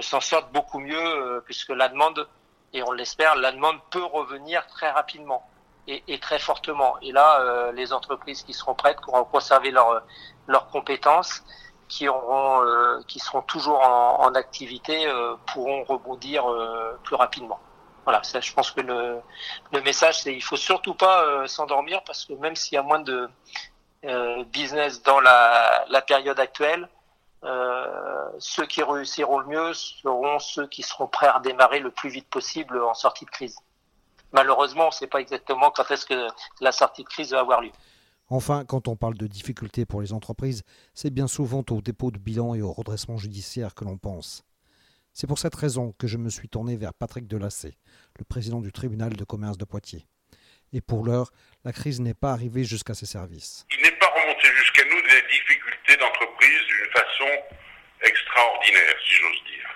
s'en 0.00 0.20
sortent 0.20 0.50
beaucoup 0.52 0.80
mieux, 0.80 1.42
puisque 1.44 1.70
la 1.70 1.88
demande, 1.88 2.28
et 2.72 2.82
on 2.82 2.90
l'espère, 2.90 3.36
la 3.36 3.52
demande 3.52 3.78
peut 3.90 4.02
revenir 4.02 4.66
très 4.66 4.90
rapidement 4.90 5.48
et, 5.86 6.02
et 6.08 6.18
très 6.18 6.38
fortement. 6.38 6.96
Et 7.02 7.12
là, 7.12 7.70
les 7.72 7.92
entreprises 7.92 8.42
qui 8.42 8.54
seront 8.54 8.74
prêtes, 8.74 8.98
qui 9.00 9.08
auront 9.08 9.24
conservé 9.24 9.70
leur 9.70 10.02
leurs 10.46 10.68
compétences, 10.68 11.42
qui 11.88 12.08
auront, 12.08 12.64
euh, 12.64 13.00
qui 13.06 13.18
seront 13.18 13.42
toujours 13.42 13.80
en, 13.80 14.20
en 14.20 14.34
activité, 14.34 15.06
euh, 15.06 15.36
pourront 15.46 15.84
rebondir 15.84 16.50
euh, 16.50 16.98
plus 17.04 17.16
rapidement. 17.16 17.60
Voilà, 18.04 18.22
ça, 18.22 18.40
je 18.40 18.52
pense 18.52 18.70
que 18.70 18.80
le, 18.80 19.20
le 19.72 19.80
message, 19.82 20.22
c'est 20.22 20.34
il 20.34 20.42
faut 20.42 20.56
surtout 20.56 20.94
pas 20.94 21.48
s'endormir 21.48 22.02
parce 22.04 22.24
que 22.24 22.34
même 22.34 22.54
s'il 22.54 22.74
y 22.74 22.78
a 22.78 22.82
moins 22.82 23.00
de 23.00 23.28
business 24.52 25.02
dans 25.02 25.18
la, 25.18 25.84
la 25.88 26.00
période 26.02 26.38
actuelle, 26.38 26.88
ceux 28.38 28.66
qui 28.66 28.80
réussiront 28.84 29.38
le 29.38 29.46
mieux 29.46 29.74
seront 29.74 30.38
ceux 30.38 30.68
qui 30.68 30.84
seront 30.84 31.08
prêts 31.08 31.26
à 31.26 31.40
démarrer 31.40 31.80
le 31.80 31.90
plus 31.90 32.10
vite 32.10 32.28
possible 32.30 32.80
en 32.80 32.94
sortie 32.94 33.24
de 33.24 33.30
crise. 33.30 33.58
Malheureusement, 34.32 34.84
on 34.84 34.88
ne 34.88 34.92
sait 34.92 35.06
pas 35.06 35.20
exactement 35.20 35.70
quand 35.70 35.90
est-ce 35.90 36.06
que 36.06 36.28
la 36.60 36.72
sortie 36.72 37.04
de 37.04 37.08
crise 37.08 37.30
va 37.30 37.40
avoir 37.40 37.60
lieu. 37.60 37.70
Enfin, 38.28 38.64
quand 38.64 38.88
on 38.88 38.96
parle 38.96 39.16
de 39.16 39.28
difficultés 39.28 39.86
pour 39.86 40.00
les 40.00 40.12
entreprises, 40.12 40.64
c'est 40.94 41.10
bien 41.10 41.28
souvent 41.28 41.64
au 41.70 41.80
dépôt 41.80 42.10
de 42.10 42.18
bilan 42.18 42.54
et 42.54 42.62
au 42.62 42.72
redressement 42.72 43.18
judiciaire 43.18 43.74
que 43.74 43.84
l'on 43.84 43.98
pense. 43.98 44.42
C'est 45.12 45.28
pour 45.28 45.38
cette 45.38 45.54
raison 45.54 45.94
que 45.98 46.08
je 46.08 46.18
me 46.18 46.28
suis 46.28 46.48
tourné 46.48 46.76
vers 46.76 46.92
Patrick 46.92 47.26
Delacé, 47.28 47.78
le 48.18 48.24
président 48.24 48.60
du 48.60 48.72
tribunal 48.72 49.14
de 49.14 49.24
commerce 49.24 49.56
de 49.56 49.64
Poitiers. 49.64 50.06
Et 50.72 50.80
pour 50.80 51.04
l'heure, 51.04 51.30
la 51.64 51.72
crise 51.72 52.00
n'est 52.00 52.14
pas 52.14 52.32
arrivée 52.32 52.64
jusqu'à 52.64 52.94
ses 52.94 53.06
services. 53.06 53.64
Il 53.70 53.82
n'est 53.82 53.96
pas 53.96 54.08
remonté 54.08 54.48
jusqu'à 54.58 54.84
nous 54.84 55.00
des 55.02 55.22
difficultés 55.30 55.96
d'entreprise 55.96 56.60
d'une 56.66 56.90
façon 56.92 57.30
extraordinaire, 58.02 58.94
si 59.08 59.14
j'ose 59.14 59.44
dire. 59.46 59.70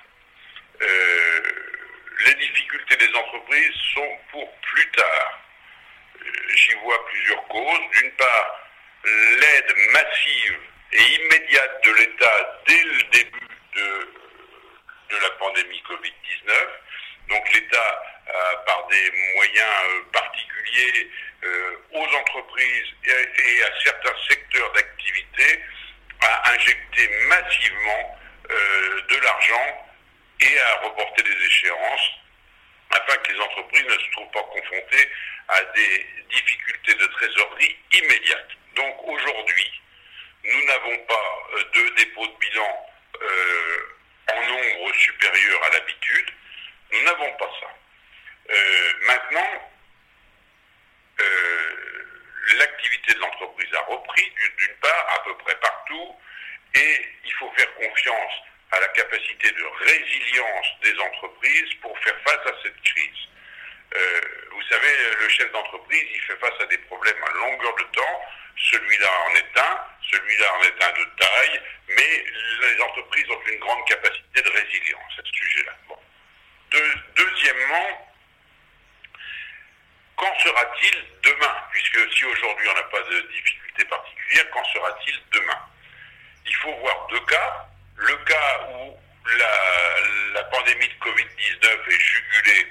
Euh, 0.82 1.40
les 2.26 2.34
difficultés 2.34 2.96
des 2.96 3.14
entreprises 3.16 3.76
sont 3.94 4.12
j'y 6.80 6.84
vois 6.84 7.06
plusieurs 7.06 7.46
causes. 7.48 7.90
D'une 7.98 8.12
part, 8.12 8.60
l'aide 9.04 9.74
massive 9.92 10.58
et 10.92 11.02
immédiate 11.02 11.84
de 11.84 11.92
l'État 11.92 12.62
dès 12.66 12.82
le 12.82 13.02
début 13.12 13.48
de, 13.74 14.08
de 15.10 15.22
la 15.22 15.30
pandémie 15.38 15.82
Covid-19. 15.88 16.52
Donc 17.28 17.52
l'État, 17.54 18.02
par 18.66 18.86
des 18.88 19.12
moyens 19.34 19.84
euh, 19.88 20.02
particuliers 20.12 21.10
euh, 21.44 21.76
aux 21.92 22.16
entreprises 22.16 22.88
et, 23.04 23.62
à 23.62 23.82
certains 23.84 24.16
secteurs 24.28 24.72
d'activité, 24.72 25.60
a 26.20 26.52
injecté 26.52 27.08
massivement 27.28 28.18
euh, 28.50 29.00
de 29.08 29.16
l'argent 29.16 29.86
et 30.40 30.58
a 30.58 30.86
reporté 30.86 31.22
des 31.22 31.46
échéances 31.46 32.10
afin 32.90 33.16
que 33.16 33.32
les 33.32 33.40
entreprises 33.40 33.84
ne 33.84 33.98
se 33.98 34.10
trouvent 34.12 34.30
pas 34.30 34.42
confrontées 34.42 35.08
à 35.48 35.62
des 35.64 36.06
difficultés 36.30 36.94
de 36.94 37.06
trésorerie 37.06 37.76
immédiates. 37.92 38.50
Donc 38.74 38.94
aujourd'hui, 39.04 39.82
nous 40.44 40.64
n'avons 40.66 40.98
pas 41.06 41.38
euh, 41.54 41.64
de 41.74 41.96
dépôt 41.96 42.26
de 42.26 42.36
bilan 42.38 42.86
euh, 43.22 43.96
en 44.32 44.42
nombre 44.46 44.94
supérieur 44.94 45.64
à 45.64 45.70
l'habitude. 45.70 46.30
Nous 46.92 47.02
n'avons 47.02 47.32
pas 47.36 47.50
ça. 47.60 47.66
Euh, 48.50 48.92
maintenant, 49.06 49.66
l'activité 52.56 53.14
de 53.14 53.20
l'entreprise 53.20 53.72
a 53.74 53.80
repris 53.82 54.32
d'une 54.58 54.74
part 54.80 55.06
à 55.14 55.24
peu 55.24 55.36
près 55.38 55.54
partout 55.56 56.16
et 56.74 57.06
il 57.24 57.32
faut 57.34 57.52
faire 57.56 57.72
confiance 57.74 58.32
à 58.72 58.80
la 58.80 58.88
capacité 58.88 59.50
de 59.50 59.64
résilience 59.64 60.66
des 60.82 60.98
entreprises 61.00 61.74
pour 61.82 61.98
faire 62.00 62.16
face 62.24 62.46
à 62.46 62.62
cette 62.62 62.80
crise. 62.82 63.28
vous 64.52 64.62
savez, 64.68 64.94
le 65.20 65.28
chef 65.28 65.50
d'entreprise, 65.52 66.06
il 66.14 66.20
fait 66.20 66.36
face 66.36 66.60
à 66.60 66.66
des 66.66 66.78
problèmes 66.78 67.22
à 67.24 67.32
longueur 67.32 67.74
de 67.76 67.82
temps. 67.92 68.20
Celui-là 68.56 69.08
en 69.26 69.34
est 69.36 69.58
un, 69.58 69.78
celui-là 70.10 70.54
en 70.54 70.62
est 70.62 70.84
un 70.84 70.92
de 70.92 71.04
taille, 71.18 71.60
mais 71.88 72.24
les 72.60 72.80
entreprises 72.82 73.30
ont 73.30 73.40
une 73.46 73.58
grande 73.58 73.88
capacité 73.88 74.42
de 74.42 74.50
résilience 74.50 75.12
à 75.18 75.22
ce 75.24 75.32
sujet-là. 75.32 75.72
deuxièmement, 77.16 78.10
qu'en 80.16 80.38
sera-t-il 80.38 81.04
demain? 81.22 81.56
Puisque 81.72 82.12
si 82.14 82.24
aujourd'hui 82.24 82.68
on 82.68 82.74
n'a 82.74 82.82
pas 82.84 83.02
de 83.02 83.20
difficultés 83.32 83.84
particulières, 83.86 84.50
qu'en 84.50 84.64
sera-t-il 84.64 85.18
demain? 85.32 85.60
Il 86.46 86.54
faut 86.56 86.74
voir 86.76 87.06
deux 87.08 87.20
cas. 87.20 87.66
Le 88.00 88.16
cas 88.24 88.68
où 88.72 88.96
la, 90.34 90.42
pandémie 90.44 90.88
de 90.88 91.04
Covid-19 91.04 91.66
est 91.86 92.00
jugulée 92.00 92.66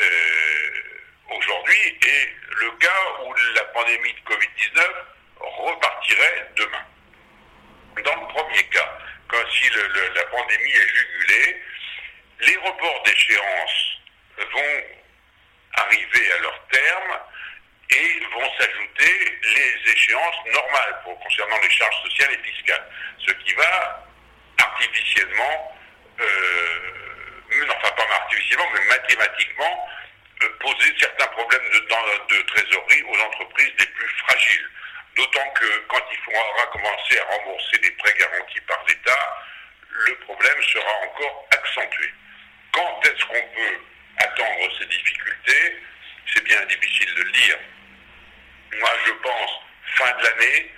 euh, 0.00 1.36
aujourd'hui 1.36 1.98
et 2.06 2.36
le 2.56 2.70
cas 2.78 3.22
où 3.22 3.34
la 3.54 3.64
pandémie 3.64 4.14
de 4.14 4.34
Covid-19 4.34 4.80
repartirait 5.40 6.50
demain. 6.56 6.86
Dans 8.02 8.16
le 8.16 8.28
premier 8.28 8.62
cas, 8.68 8.98
quand 9.28 9.50
si 9.52 9.70
la 9.70 10.24
pandémie 10.24 10.70
est 10.70 10.88
jugulée, 10.88 11.62
les 12.40 12.56
reports 12.56 13.02
d'échéance 13.04 13.98
vont 14.38 14.82
arriver 15.74 16.32
à 16.32 16.38
leur 16.38 16.66
terme 16.68 17.18
et 17.90 18.20
vont 18.32 18.50
s'ajouter 18.58 19.38
les 19.42 19.92
échéances 19.92 20.46
normales 20.46 21.02
concernant 21.04 21.60
les 21.62 21.70
charges 21.70 22.02
sociales 22.04 22.32
et 22.32 22.50
fiscales, 22.50 22.90
ce 23.18 23.32
qui 23.32 23.52
va 23.52 24.06
artificiellement, 24.60 25.76
euh, 26.20 27.66
enfin 27.68 27.90
pas 27.92 28.14
artificiellement, 28.14 28.68
mais 28.74 28.84
mathématiquement, 28.88 29.88
poser 30.60 30.94
certains 30.98 31.26
problèmes 31.28 31.68
de, 31.70 32.36
de, 32.36 32.42
trésorerie 32.42 33.02
aux 33.02 33.20
entreprises 33.20 33.72
les 33.78 33.86
plus 33.86 34.08
fragiles. 34.26 34.70
D'autant 35.16 35.50
que 35.50 35.78
quand 35.88 36.02
il 36.12 36.18
faudra 36.18 36.66
commencer 36.72 37.18
à 37.18 37.24
rembourser 37.36 37.78
des 37.78 37.90
prêts 37.92 38.14
garantis 38.18 38.60
par 38.60 38.82
l'État, 38.88 39.36
le 39.90 40.14
problème 40.26 40.62
sera 40.62 40.92
encore 41.04 41.48
accentué. 41.52 42.14
Quand 42.72 43.00
est-ce 43.04 43.24
qu'on 43.24 43.48
peut 43.54 43.80
attendre 44.18 44.78
ces 44.78 44.86
difficultés? 44.86 45.82
C'est 46.32 46.44
bien 46.44 46.64
difficile 46.66 47.14
de 47.14 47.22
le 47.22 47.32
dire. 47.32 47.58
Moi, 48.78 48.90
je 49.06 49.12
pense 49.12 49.50
fin 49.96 50.16
de 50.16 50.22
l'année 50.22 50.72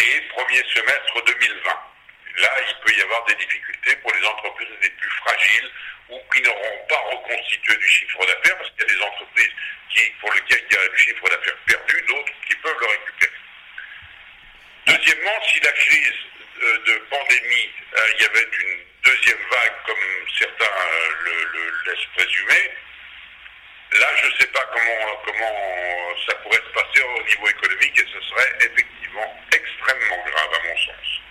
et 0.00 0.20
premier 0.34 0.62
semestre 0.74 1.24
2020. 1.24 1.93
Là, 2.36 2.50
il 2.68 2.74
peut 2.84 2.98
y 2.98 3.02
avoir 3.02 3.24
des 3.26 3.34
difficultés 3.36 3.94
pour 3.96 4.12
les 4.12 4.26
entreprises 4.26 4.68
les 4.82 4.90
plus 4.90 5.10
fragiles 5.10 5.70
ou 6.08 6.20
qui 6.32 6.42
n'auront 6.42 6.86
pas 6.88 6.98
reconstitué 7.12 7.76
du 7.76 7.88
chiffre 7.88 8.26
d'affaires, 8.26 8.58
parce 8.58 8.70
qu'il 8.70 8.80
y 8.80 8.90
a 8.90 8.94
des 8.94 9.02
entreprises 9.02 9.52
qui, 9.90 10.10
pour 10.20 10.32
lesquelles 10.32 10.64
il 10.68 10.74
y 10.74 10.78
a 10.78 10.88
du 10.88 10.98
chiffre 10.98 11.28
d'affaires 11.28 11.56
perdu, 11.66 12.02
d'autres 12.08 12.32
qui 12.48 12.56
peuvent 12.56 12.80
le 12.80 12.86
récupérer. 12.86 13.32
Deuxièmement, 14.86 15.42
si 15.46 15.60
la 15.60 15.72
crise 15.72 16.14
euh, 16.62 16.78
de 16.86 16.94
pandémie, 17.08 17.70
euh, 17.96 18.12
il 18.18 18.22
y 18.22 18.26
avait 18.26 18.48
une 18.60 18.80
deuxième 19.04 19.38
vague, 19.50 19.76
comme 19.86 20.28
certains 20.36 20.64
euh, 20.64 21.10
le, 21.24 21.90
laissent 21.90 22.06
présumer, 22.16 22.70
là, 23.92 24.08
je 24.22 24.26
ne 24.26 24.34
sais 24.40 24.46
pas 24.48 24.64
comment, 24.72 25.22
comment 25.24 26.16
ça 26.26 26.34
pourrait 26.36 26.56
se 26.56 26.72
passer 26.72 27.02
au 27.02 27.22
niveau 27.22 27.48
économique 27.48 27.96
et 27.96 28.06
ce 28.12 28.20
serait 28.28 28.52
effectivement 28.60 29.40
extrêmement 29.52 30.24
grave 30.26 30.54
à 30.54 30.68
mon 30.68 30.76
sens 30.78 31.23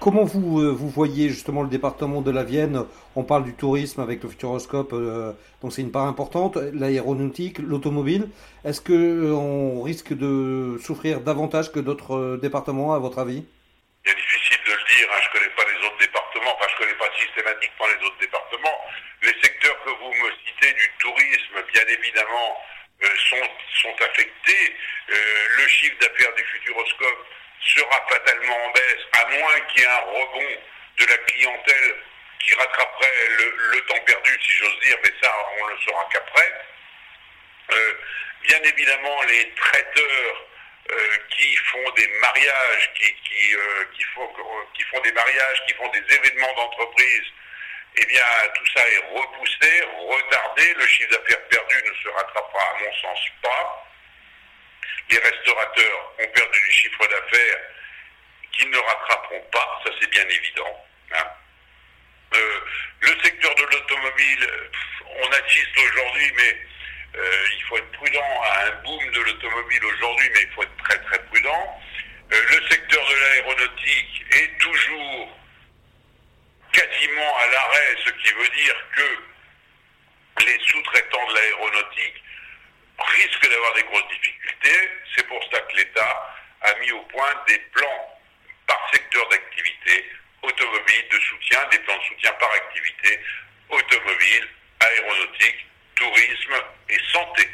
comment 0.00 0.24
vous, 0.24 0.60
euh, 0.60 0.70
vous 0.70 0.88
voyez 0.88 1.28
justement 1.28 1.62
le 1.62 1.68
département 1.68 2.22
de 2.22 2.30
la 2.30 2.44
Vienne? 2.44 2.84
On 3.14 3.24
parle 3.24 3.44
du 3.44 3.54
tourisme 3.54 4.00
avec 4.00 4.22
le 4.22 4.28
Futuroscope, 4.28 4.92
euh, 4.92 5.32
donc 5.62 5.72
c'est 5.72 5.82
une 5.82 5.92
part 5.92 6.06
importante. 6.06 6.56
L'aéronautique, 6.56 7.58
l'automobile. 7.58 8.28
Est-ce 8.64 8.80
que 8.80 8.92
euh, 8.92 9.82
risque 9.82 10.14
de 10.14 10.78
souffrir 10.82 11.20
davantage 11.20 11.72
que 11.72 11.80
d'autres 11.80 12.38
départements, 12.40 12.94
à 12.94 12.98
votre 12.98 13.18
avis 13.18 13.44
C'est 14.04 14.16
difficile 14.16 14.58
de 14.64 14.72
le 14.72 14.84
dire. 14.96 15.08
Hein. 15.12 15.20
Je 15.20 15.28
ne 15.28 15.32
connais 15.36 15.54
pas 15.56 15.66
les 15.68 15.86
autres 15.86 16.00
départements. 16.00 16.54
Enfin, 16.56 16.66
je 16.70 16.74
ne 16.74 16.78
connais 16.86 16.98
pas 16.98 17.10
systématiquement 17.20 17.86
les 17.92 18.06
autres 18.06 18.20
départements. 18.20 18.78
Les 19.22 19.34
secteurs 19.42 19.76
que 19.84 19.90
vous 19.90 20.08
me 20.08 20.30
citez 20.48 20.72
du 20.72 20.88
tourisme, 21.00 21.56
bien 21.74 21.84
évidemment, 21.84 22.56
sont, 23.28 23.46
sont 23.82 23.96
affectés. 24.00 24.72
le 25.08 25.68
chiffre 25.68 25.96
d'affaires 26.00 26.34
du 26.34 26.42
Futuroscope 26.44 27.28
sera 27.74 28.06
fatalement 28.08 28.56
en 28.56 28.70
baisse, 28.72 29.04
à 29.12 29.28
moins 29.28 29.60
qu'il 29.68 29.82
y 29.82 29.84
ait 29.84 29.88
un 29.88 29.98
rebond 29.98 30.50
de 30.98 31.04
la 31.04 31.18
clientèle 31.18 31.94
qui 32.40 32.47
rattraperait 32.58 33.28
le, 33.38 33.80
temps 33.86 34.00
perdu, 34.04 34.38
si 34.42 34.52
j'ose 34.54 34.80
dire, 34.80 34.96
mais 35.02 35.12
ça, 35.22 35.34
on 35.60 35.66
le 35.66 35.76
saura 35.86 36.08
qu'après. 36.12 36.52
Euh, 37.70 37.92
bien 38.42 38.62
évidemment, 38.62 39.22
les 39.22 39.54
traiteurs 39.54 40.46
euh, 40.90 41.16
qui 41.30 41.56
font 41.56 41.90
des 41.96 42.08
mariages, 42.20 42.90
qui, 42.94 43.14
qui, 43.14 43.54
euh, 43.54 43.84
qui, 43.94 44.02
font, 44.14 44.28
qui 44.74 44.82
font 44.84 45.00
des 45.00 45.12
mariages, 45.12 45.62
qui 45.66 45.74
font 45.74 45.88
des 45.88 46.14
événements 46.14 46.54
d'entreprise, 46.54 47.24
eh 47.96 48.06
bien, 48.06 48.24
tout 48.54 48.66
ça 48.76 48.88
est 48.88 49.04
repoussé, 49.12 49.82
retardé. 49.98 50.74
Le 50.74 50.86
chiffre 50.86 51.10
d'affaires 51.10 51.48
perdu 51.48 51.76
ne 51.84 51.94
se 52.02 52.08
rattrapera, 52.08 52.62
à 52.62 52.78
mon 52.80 52.92
sens, 52.94 53.20
pas 53.42 53.84
les 55.10 55.18
restaurateurs 55.18 56.12
ont 56.18 56.28
perdu 56.28 56.60
du 56.60 56.72
chiffre 56.72 57.06
d'affaires 57.06 57.60
qu'ils 58.52 58.70
ne 58.70 58.78
rattraperont 58.78 59.40
pas, 59.52 59.80
ça 59.84 59.90
c'est 60.00 60.10
bien 60.10 60.26
évident. 60.28 60.84
Hein. 61.12 61.26
Euh, 62.34 62.60
le 63.00 63.08
secteur 63.22 63.54
de 63.54 63.62
l'automobile, 63.62 64.48
on 65.22 65.28
assiste 65.30 65.78
aujourd'hui, 65.78 66.32
mais 66.36 66.58
euh, 67.16 67.46
il 67.56 67.62
faut 67.64 67.78
être 67.78 67.90
prudent 67.92 68.42
à 68.44 68.66
un 68.66 68.70
boom 68.82 69.10
de 69.12 69.20
l'automobile 69.20 69.84
aujourd'hui, 69.84 70.30
mais 70.34 70.42
il 70.42 70.50
faut 70.50 70.62
être 70.62 70.76
très 70.84 70.98
très 70.98 71.18
prudent. 71.26 71.80
Euh, 72.32 72.42
le 72.50 72.68
secteur 72.68 73.08
de 73.08 73.14
l'aéronautique 73.14 74.24
est 74.32 74.58
toujours 74.58 75.38
quasiment 76.72 77.36
à 77.38 77.46
l'arrêt, 77.46 77.96
ce 78.04 78.10
qui 78.10 78.32
veut 78.34 78.48
dire 78.50 78.76
que 78.94 80.44
les 80.44 80.58
sous-traitants 80.66 81.28
de 81.28 81.34
l'aéronautique 81.34 82.22
risque 82.98 83.50
d'avoir 83.50 83.72
des 83.74 83.82
grosses 83.84 84.08
difficultés. 84.08 84.90
C'est 85.16 85.26
pour 85.26 85.42
ça 85.50 85.60
que 85.60 85.76
l'État 85.76 86.36
a 86.60 86.74
mis 86.80 86.92
au 86.92 87.00
point 87.04 87.32
des 87.48 87.58
plans 87.72 88.20
par 88.66 88.90
secteur 88.92 89.26
d'activité 89.30 90.04
automobile, 90.42 91.04
de 91.10 91.18
soutien, 91.18 91.58
des 91.70 91.78
plans 91.80 91.96
de 91.96 92.02
soutien 92.02 92.32
par 92.38 92.50
activité 92.52 93.18
automobile, 93.70 94.44
aéronautique, 94.80 95.66
tourisme 95.94 96.54
et 96.88 96.98
santé. 97.12 97.48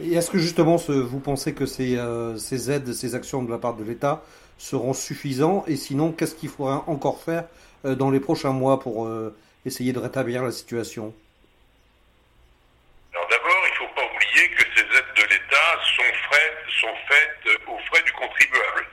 Et 0.00 0.14
est-ce 0.14 0.30
que 0.30 0.38
justement 0.38 0.76
vous 0.76 1.20
pensez 1.20 1.54
que 1.54 1.66
ces, 1.66 1.96
euh, 1.96 2.36
aides, 2.68 2.92
ces 2.92 3.14
actions 3.14 3.42
de 3.42 3.50
la 3.50 3.58
part 3.58 3.74
de 3.74 3.84
l'État 3.84 4.22
seront 4.56 4.94
suffisants? 4.94 5.64
Et 5.66 5.76
sinon, 5.76 6.12
qu'est-ce 6.12 6.34
qu'il 6.34 6.48
faudra 6.48 6.84
encore 6.86 7.22
faire 7.22 7.44
euh, 7.84 7.94
dans 7.94 8.10
les 8.10 8.20
prochains 8.20 8.52
mois 8.52 8.80
pour 8.80 9.06
euh, 9.06 9.36
essayer 9.66 9.92
de 9.92 9.98
rétablir 9.98 10.42
la 10.42 10.52
situation 10.52 11.14
sont 16.80 16.94
faites 17.08 17.58
aux 17.66 17.78
frais 17.78 18.02
du 18.02 18.12
contribuable. 18.12 18.86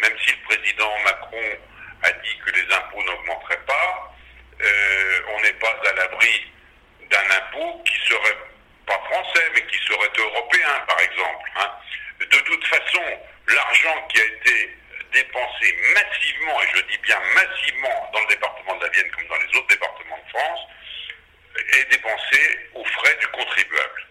Même 0.00 0.16
si 0.24 0.30
le 0.32 0.56
président 0.56 0.90
Macron 1.04 1.58
a 2.02 2.12
dit 2.12 2.38
que 2.44 2.50
les 2.52 2.74
impôts 2.74 3.02
n'augmenteraient 3.02 3.64
pas, 3.66 4.14
euh, 4.62 5.20
on 5.34 5.40
n'est 5.42 5.52
pas 5.54 5.74
à 5.88 5.92
l'abri 5.92 6.52
d'un 7.10 7.30
impôt 7.36 7.82
qui 7.84 7.96
serait 8.08 8.38
pas 8.86 8.98
français, 9.10 9.50
mais 9.54 9.66
qui 9.66 9.78
serait 9.84 10.12
européen, 10.18 10.84
par 10.86 11.00
exemple. 11.00 11.50
Hein. 11.56 11.70
De 12.20 12.38
toute 12.38 12.66
façon, 12.66 13.02
l'argent 13.48 14.06
qui 14.08 14.20
a 14.20 14.24
été 14.24 14.76
dépensé 15.12 15.76
massivement, 15.94 16.62
et 16.62 16.66
je 16.74 16.82
dis 16.92 16.98
bien 17.02 17.20
massivement, 17.34 18.10
dans 18.12 18.20
le 18.20 18.28
département 18.28 18.76
de 18.76 18.84
la 18.84 18.90
Vienne 18.90 19.10
comme 19.10 19.26
dans 19.28 19.36
les 19.36 19.58
autres 19.58 19.68
départements 19.68 20.18
de 20.24 20.38
France, 20.38 20.60
est 21.74 21.90
dépensé 21.90 22.70
aux 22.74 22.84
frais 22.84 23.16
du 23.20 23.26
contribuable. 23.28 24.06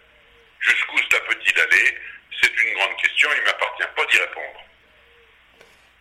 Jusqu'où 0.65 0.97
cela 0.97 1.21
peut-il 1.21 1.59
aller 1.59 1.97
C'est 2.41 2.63
une 2.63 2.73
grande 2.73 2.97
question, 2.97 3.29
il 3.35 3.41
ne 3.41 3.45
m'appartient 3.45 3.87
pas 3.95 4.05
d'y 4.05 4.17
répondre. 4.17 4.65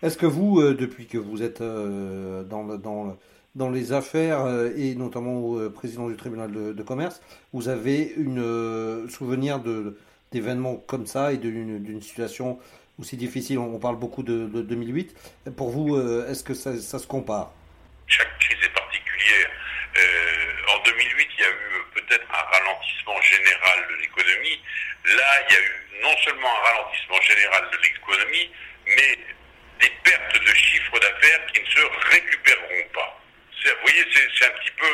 Est-ce 0.03 0.14
vous, 0.25 0.61
euh, 0.61 0.75
depuis 0.75 1.07
que 1.07 1.19
vous 1.19 1.43
êtes 1.43 1.61
euh, 1.61 2.43
dans, 2.45 3.71
les 3.71 3.93
affaires 3.93 4.47
et 4.77 4.95
notamment 4.95 5.39
au 5.39 5.71
président 5.71 6.09
du 6.09 6.17
tribunal 6.17 6.51
de, 6.51 6.83
commerce, 6.83 7.21
vous 7.53 7.69
avez 7.69 8.13
une 8.17 9.09
souvenir 9.09 9.61
d'événements 10.33 10.77
comme 10.77 11.07
ça 11.07 11.33
et 11.33 11.37
d'une 11.37 12.03
situation 12.03 12.59
aussi 12.99 13.17
difficile? 13.17 13.59
On 13.59 13.79
parle 13.79 13.97
beaucoup 13.97 14.23
de, 14.25 14.47
2008. 14.47 15.15
Pour 15.57 15.71
vous, 15.71 15.97
est-ce 16.29 16.43
que 16.43 16.55
ça 16.55 16.99
se 16.99 17.07
compare? 17.07 17.53
Chaque 18.07 18.39
crise 18.41 18.59
est 18.65 18.75
particulière. 18.75 19.51
en 20.75 20.83
2008, 20.85 21.29
il 21.39 21.41
y 21.41 21.45
a 21.45 21.51
eu 21.51 21.65
peut-être 21.95 22.27
un 22.31 22.59
ralentissement 22.59 23.21
général 23.23 23.87
de 23.89 24.03
l'économie. 24.03 24.59
Là, 25.05 25.31
il 25.49 25.55
y 25.55 25.57
a 25.57 25.63
eu 25.63 26.03
non 26.03 26.17
seulement 26.25 26.49
un 26.49 26.75
ralentissement 26.75 27.21
général 27.23 27.71
de 27.71 27.79
l'économie, 27.83 28.51
mais 28.87 29.19
des 29.81 29.91
pertes 30.03 30.41
de 30.41 30.55
chiffre 30.55 30.99
d'affaires 30.99 31.47
qui 31.53 31.61
ne 31.61 31.67
se 31.67 32.11
récupéreront 32.11 32.89
pas. 32.93 33.21
Vous 33.65 33.71
voyez, 33.83 34.05
c'est 34.13 34.47
un 34.47 34.51
petit 34.51 34.71
peu 34.73 34.87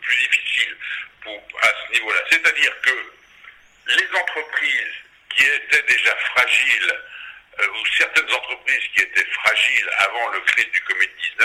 plus 0.00 0.16
difficile 0.16 0.76
pour, 1.22 1.40
à 1.62 1.68
ce 1.68 1.92
niveau-là. 1.92 2.20
C'est-à-dire 2.30 2.80
que 2.82 3.12
les 3.88 4.18
entreprises 4.18 4.96
qui 5.30 5.44
étaient 5.44 5.86
déjà 5.86 6.16
fragiles, 6.34 6.94
euh, 7.60 7.66
ou 7.68 7.86
certaines 7.96 8.32
entreprises 8.32 8.88
qui 8.94 9.02
étaient 9.02 9.30
fragiles 9.42 9.90
avant 9.98 10.28
le 10.32 10.40
crise 10.40 10.70
du 10.72 10.80
Covid-19, 10.80 11.44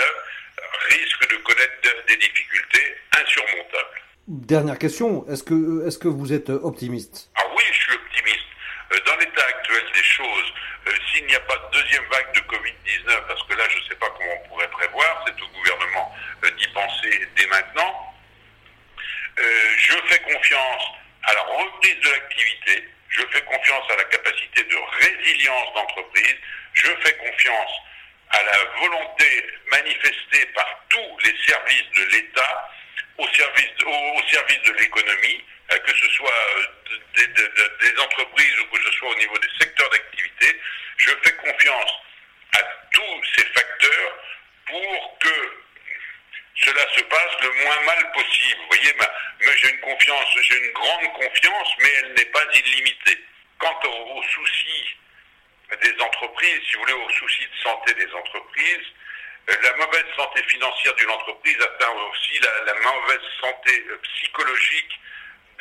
risquent 0.90 1.30
de 1.30 1.36
connaître 1.36 2.06
des 2.06 2.16
difficultés 2.16 2.96
insurmontables. 3.18 4.02
Dernière 4.28 4.78
question, 4.78 5.28
est-ce 5.28 5.42
que, 5.42 5.86
est 5.86 5.98
que 6.00 6.08
vous 6.08 6.32
êtes 6.32 6.50
optimiste? 6.50 7.30
Ah 7.36 7.44
oui, 7.56 7.64
je 7.72 7.80
suis 7.80 7.92
optimiste. 7.92 8.44
Euh, 8.92 9.00
dans 9.06 9.16
l'état 9.16 9.46
actuel 9.46 9.84
des 9.94 10.02
choses, 10.02 10.52
euh, 10.86 10.92
s'il 11.10 11.24
n'y 11.26 11.34
a 11.34 11.40
pas 11.40 11.56
de 11.56 11.78
deuxième 11.78 12.04
vague 12.10 12.32
de 12.34 12.40
Covid-19, 12.40 13.26
parce 13.26 13.42
que 13.44 13.54
là 13.54 13.64
je 13.70 13.78
ne 13.78 13.82
sais 13.84 13.94
pas 13.96 14.10
comment 14.10 14.34
on 14.44 14.48
pourrait 14.48 14.70
prévoir, 14.70 15.24
c'est 15.26 15.42
au 15.42 15.48
gouvernement 15.48 16.14
euh, 16.44 16.50
d'y 16.50 16.68
penser 16.68 17.28
dès 17.36 17.46
maintenant, 17.46 18.08
je 19.36 19.96
fais 20.08 20.20
confiance 20.20 20.82
à 21.22 21.32
la 21.32 21.40
reprise 21.40 21.98
de 22.00 22.10
l'activité, 22.10 22.88
je 23.08 23.22
fais 23.30 23.40
confiance 23.42 23.90
à 23.90 23.96
la 23.96 24.04
capacité 24.04 24.62
de 24.62 24.76
résilience 25.00 25.74
d'entreprise, 25.74 26.36
je 26.74 26.90
fais 27.02 27.16
confiance 27.16 27.70
à 28.30 28.42
la 28.42 28.64
volonté 28.78 29.46
manifestée 29.70 30.46
par 30.54 30.66
tous 30.90 31.18
les 31.24 31.34
services 31.46 31.90
de 31.96 32.04
l'État 32.12 32.70
au 33.18 33.28
service, 33.28 33.72
au, 33.86 34.22
service 34.30 34.62
de 34.62 34.72
l'économie, 34.72 35.44
que 35.78 35.96
ce 35.96 36.08
soit 36.10 36.30
euh, 36.58 37.26
des, 37.80 37.98
entreprises 37.98 38.60
ou 38.60 38.76
que 38.76 38.82
ce 38.82 38.90
soit 38.92 39.10
au 39.10 39.14
niveau 39.16 39.38
des 39.38 39.48
secteurs 39.58 39.88
d'activité. 39.90 40.60
Je 40.96 41.10
fais 41.22 41.36
confiance 41.36 41.92
à 42.54 42.62
tous 42.92 43.24
ces 43.36 43.44
facteurs 43.46 44.18
pour 44.66 45.18
que 45.18 45.62
cela 46.56 46.82
se 46.94 47.02
passe 47.02 47.42
le 47.42 47.64
moins 47.64 47.80
mal 47.82 48.12
possible. 48.12 48.60
Vous 48.60 48.76
voyez, 48.76 48.94
moi 48.94 49.08
j'ai 49.56 49.70
une 49.70 49.80
confiance, 49.80 50.36
j'ai 50.42 50.64
une 50.64 50.72
grande 50.72 51.12
confiance, 51.14 51.68
mais 51.78 51.90
elle 51.98 52.14
n'est 52.14 52.26
pas 52.26 52.44
illimitée. 52.54 53.18
Quant 53.58 53.80
aux, 53.84 54.22
soucis 54.24 54.96
des 55.80 56.00
entreprises, 56.00 56.60
si 56.68 56.74
vous 56.74 56.80
voulez, 56.82 56.92
aux 56.92 57.10
soucis 57.10 57.46
de 57.46 57.62
santé 57.62 57.94
des 57.94 58.12
entreprises, 58.12 58.86
euh, 59.50 59.54
la 59.62 59.72
mauvaise 59.76 60.04
santé 60.16 60.42
financière 60.44 60.94
d'une 60.94 61.10
entreprise 61.10 61.60
atteint 61.60 61.92
aussi 62.10 62.38
la, 62.66 62.74
mauvaise 62.74 63.20
santé 63.40 63.84
euh, 63.88 63.98
psychologique 64.02 65.00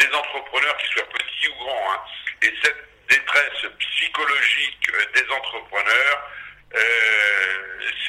des 0.01 0.15
entrepreneurs, 0.15 0.77
qu'ils 0.77 0.89
soient 0.89 1.09
petits 1.09 1.47
ou 1.49 1.63
grands. 1.63 1.93
Hein. 1.93 2.01
Et 2.43 2.53
cette 2.63 2.83
détresse 3.09 3.65
psychologique 3.79 4.89
euh, 4.93 5.05
des 5.13 5.29
entrepreneurs 5.31 6.31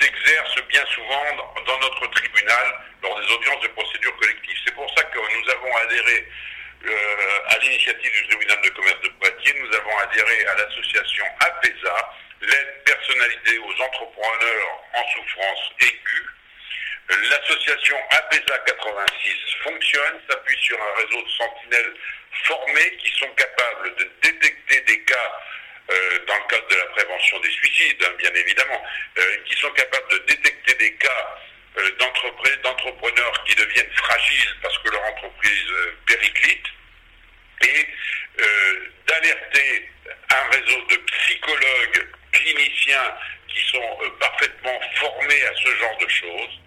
s'exerce 0.00 0.62
bien 0.68 0.85
souvent 0.94 1.24
dans, 1.66 1.78
notre 1.81 2.07
tribunal 2.12 2.81
lors 3.02 3.20
des 3.20 3.33
audiences 3.33 3.61
de 3.61 3.68
procédure 3.68 4.16
collective. 4.16 4.57
C'est 4.64 4.74
pour 4.74 4.88
ça 4.96 5.02
que 5.02 5.18
nous 5.18 5.50
avons 5.50 5.76
adhéré 5.78 6.28
à 7.48 7.59
l'initiative 7.59 8.12
du 8.12 8.28
tribunal 8.28 8.61
de 8.62 8.68
commerce 8.70 9.00
de 9.00 9.09
Poitiers, 9.09 9.55
nous 9.61 9.76
avons 9.76 9.98
adhéré 9.98 10.46
à 10.46 10.55
l'association 10.55 11.24
APESA, 11.40 12.14
l'aide 12.40 12.85
personnalisée 12.85 13.59
aux 13.59 13.83
entrepreneurs 13.83 14.83
en 14.94 15.05
souffrance 15.11 15.72
aiguë. 15.81 16.26
L'association 17.09 17.97
APESA 18.11 18.59
86 18.67 19.37
fonctionne, 19.65 20.21
s'appuie 20.29 20.59
sur 20.61 20.79
un 20.81 20.95
réseau 21.01 21.23
de 21.23 21.31
sentinelles 21.31 21.95
formés 22.45 22.97
qui 22.99 23.11
sont 23.19 23.31
capables 23.35 23.95
de 23.97 24.11
détecter 24.23 24.81
des 24.83 25.05
cas 25.05 25.41
euh, 25.91 26.19
dans 26.27 26.37
le 26.37 26.49
cadre 26.49 26.69
de 26.69 26.77
la 26.77 26.87
prévention 26.87 27.38
des 27.41 27.51
suicides, 27.51 28.03
hein, 28.05 28.12
bien 28.19 28.33
évidemment, 28.35 28.83
euh, 29.19 29.37
qui 29.45 29.55
sont 29.61 29.71
capables 29.73 30.09
de 30.11 30.19
détecter 30.19 30.75
des 30.75 30.95
cas 30.95 31.38
euh, 31.79 31.91
d'entrepreneurs 32.62 33.45
qui 33.45 33.55
deviennent 33.57 33.93
fragiles 33.97 34.57
parce 34.62 34.79
que 34.79 34.91
leur 34.91 35.03
entreprise 35.05 35.73
périclite 36.07 36.67
et 37.62 37.87
d'alerter 39.07 39.91
un 40.31 40.51
réseau 40.51 40.83
de 40.88 40.97
psychologues 40.97 42.09
cliniciens 42.33 43.15
qui 43.49 43.61
sont 43.69 43.99
parfaitement 44.19 44.81
formés 44.95 45.43
à 45.45 45.55
ce 45.55 45.77
genre 45.77 45.99
de 45.99 46.09
choses. 46.09 46.62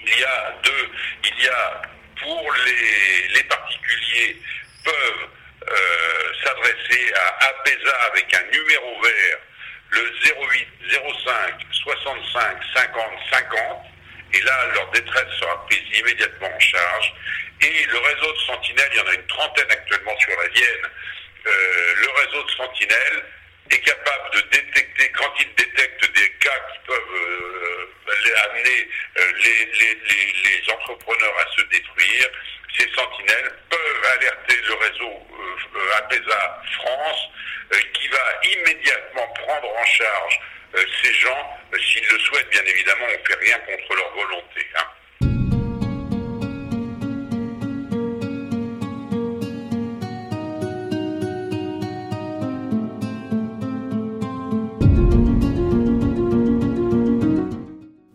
Il 0.00 0.20
y 0.20 0.24
a 0.24 0.54
deux, 0.62 0.90
il 1.24 1.44
y 1.44 1.48
a 1.48 1.82
pour 2.22 2.52
les, 2.52 3.28
les 3.28 3.42
particuliers 3.44 4.36
peuvent 4.84 5.28
euh, 5.68 6.32
s'adresser 6.44 7.12
à 7.14 7.44
APESA 7.46 7.96
avec 8.12 8.34
un 8.34 8.42
numéro 8.52 9.02
vert, 9.02 9.38
le 9.90 10.12
08 10.50 10.68
05 11.24 11.66
65 11.72 12.58
50 12.74 13.04
50, 13.32 13.86
et 14.32 14.40
là 14.42 14.66
leur 14.74 14.90
détresse 14.90 15.28
sera 15.40 15.66
prise 15.66 15.98
immédiatement 15.98 16.48
en 16.54 16.60
charge. 16.60 17.12
Et 17.62 17.86
le 17.86 17.98
réseau 17.98 18.32
de 18.32 18.38
sentinelles, 18.38 18.90
il 18.92 18.98
y 18.98 19.00
en 19.00 19.06
a 19.08 19.14
une 19.14 19.26
trentaine 19.26 19.70
actuellement 19.70 20.18
sur 20.20 20.36
la 20.40 20.48
Vienne, 20.48 20.90
euh, 21.46 21.94
le 21.96 22.10
réseau 22.10 22.42
de 22.44 22.50
sentinelles 22.50 23.24
est 23.70 23.80
capable 23.80 24.30
de 24.34 24.40
détecter, 24.50 25.10
quand 25.12 25.32
il 25.40 25.48
détecte 25.54 26.12
des 26.14 26.30
cas 26.40 26.58
qui 26.72 26.78
peuvent 26.86 27.14
euh, 27.14 28.50
amener 28.50 28.88
euh, 29.18 29.32
les, 29.42 30.72
entrepreneurs 30.72 31.34
à 31.38 31.56
se 31.56 31.62
détruire, 31.66 32.28
ces 32.76 32.88
sentinelles 32.90 33.52
peuvent 33.70 34.12
alerter 34.18 34.56
le 34.66 34.74
réseau 34.74 35.26
euh, 35.74 35.98
APESA 35.98 36.62
France 36.80 37.28
qui 37.92 38.08
va 38.08 38.40
immédiatement 38.44 39.26
prendre 39.28 39.68
en 39.68 39.84
charge 39.84 40.40
ces 41.02 41.14
gens. 41.14 41.58
S'ils 41.72 42.08
le 42.08 42.18
souhaitent, 42.18 42.50
bien 42.50 42.62
évidemment, 42.64 43.06
on 43.08 43.18
ne 43.18 43.26
fait 43.26 43.40
rien 43.40 43.58
contre 43.60 43.94
leur 43.96 44.14
volonté. 44.14 44.66
Hein. 44.76 44.86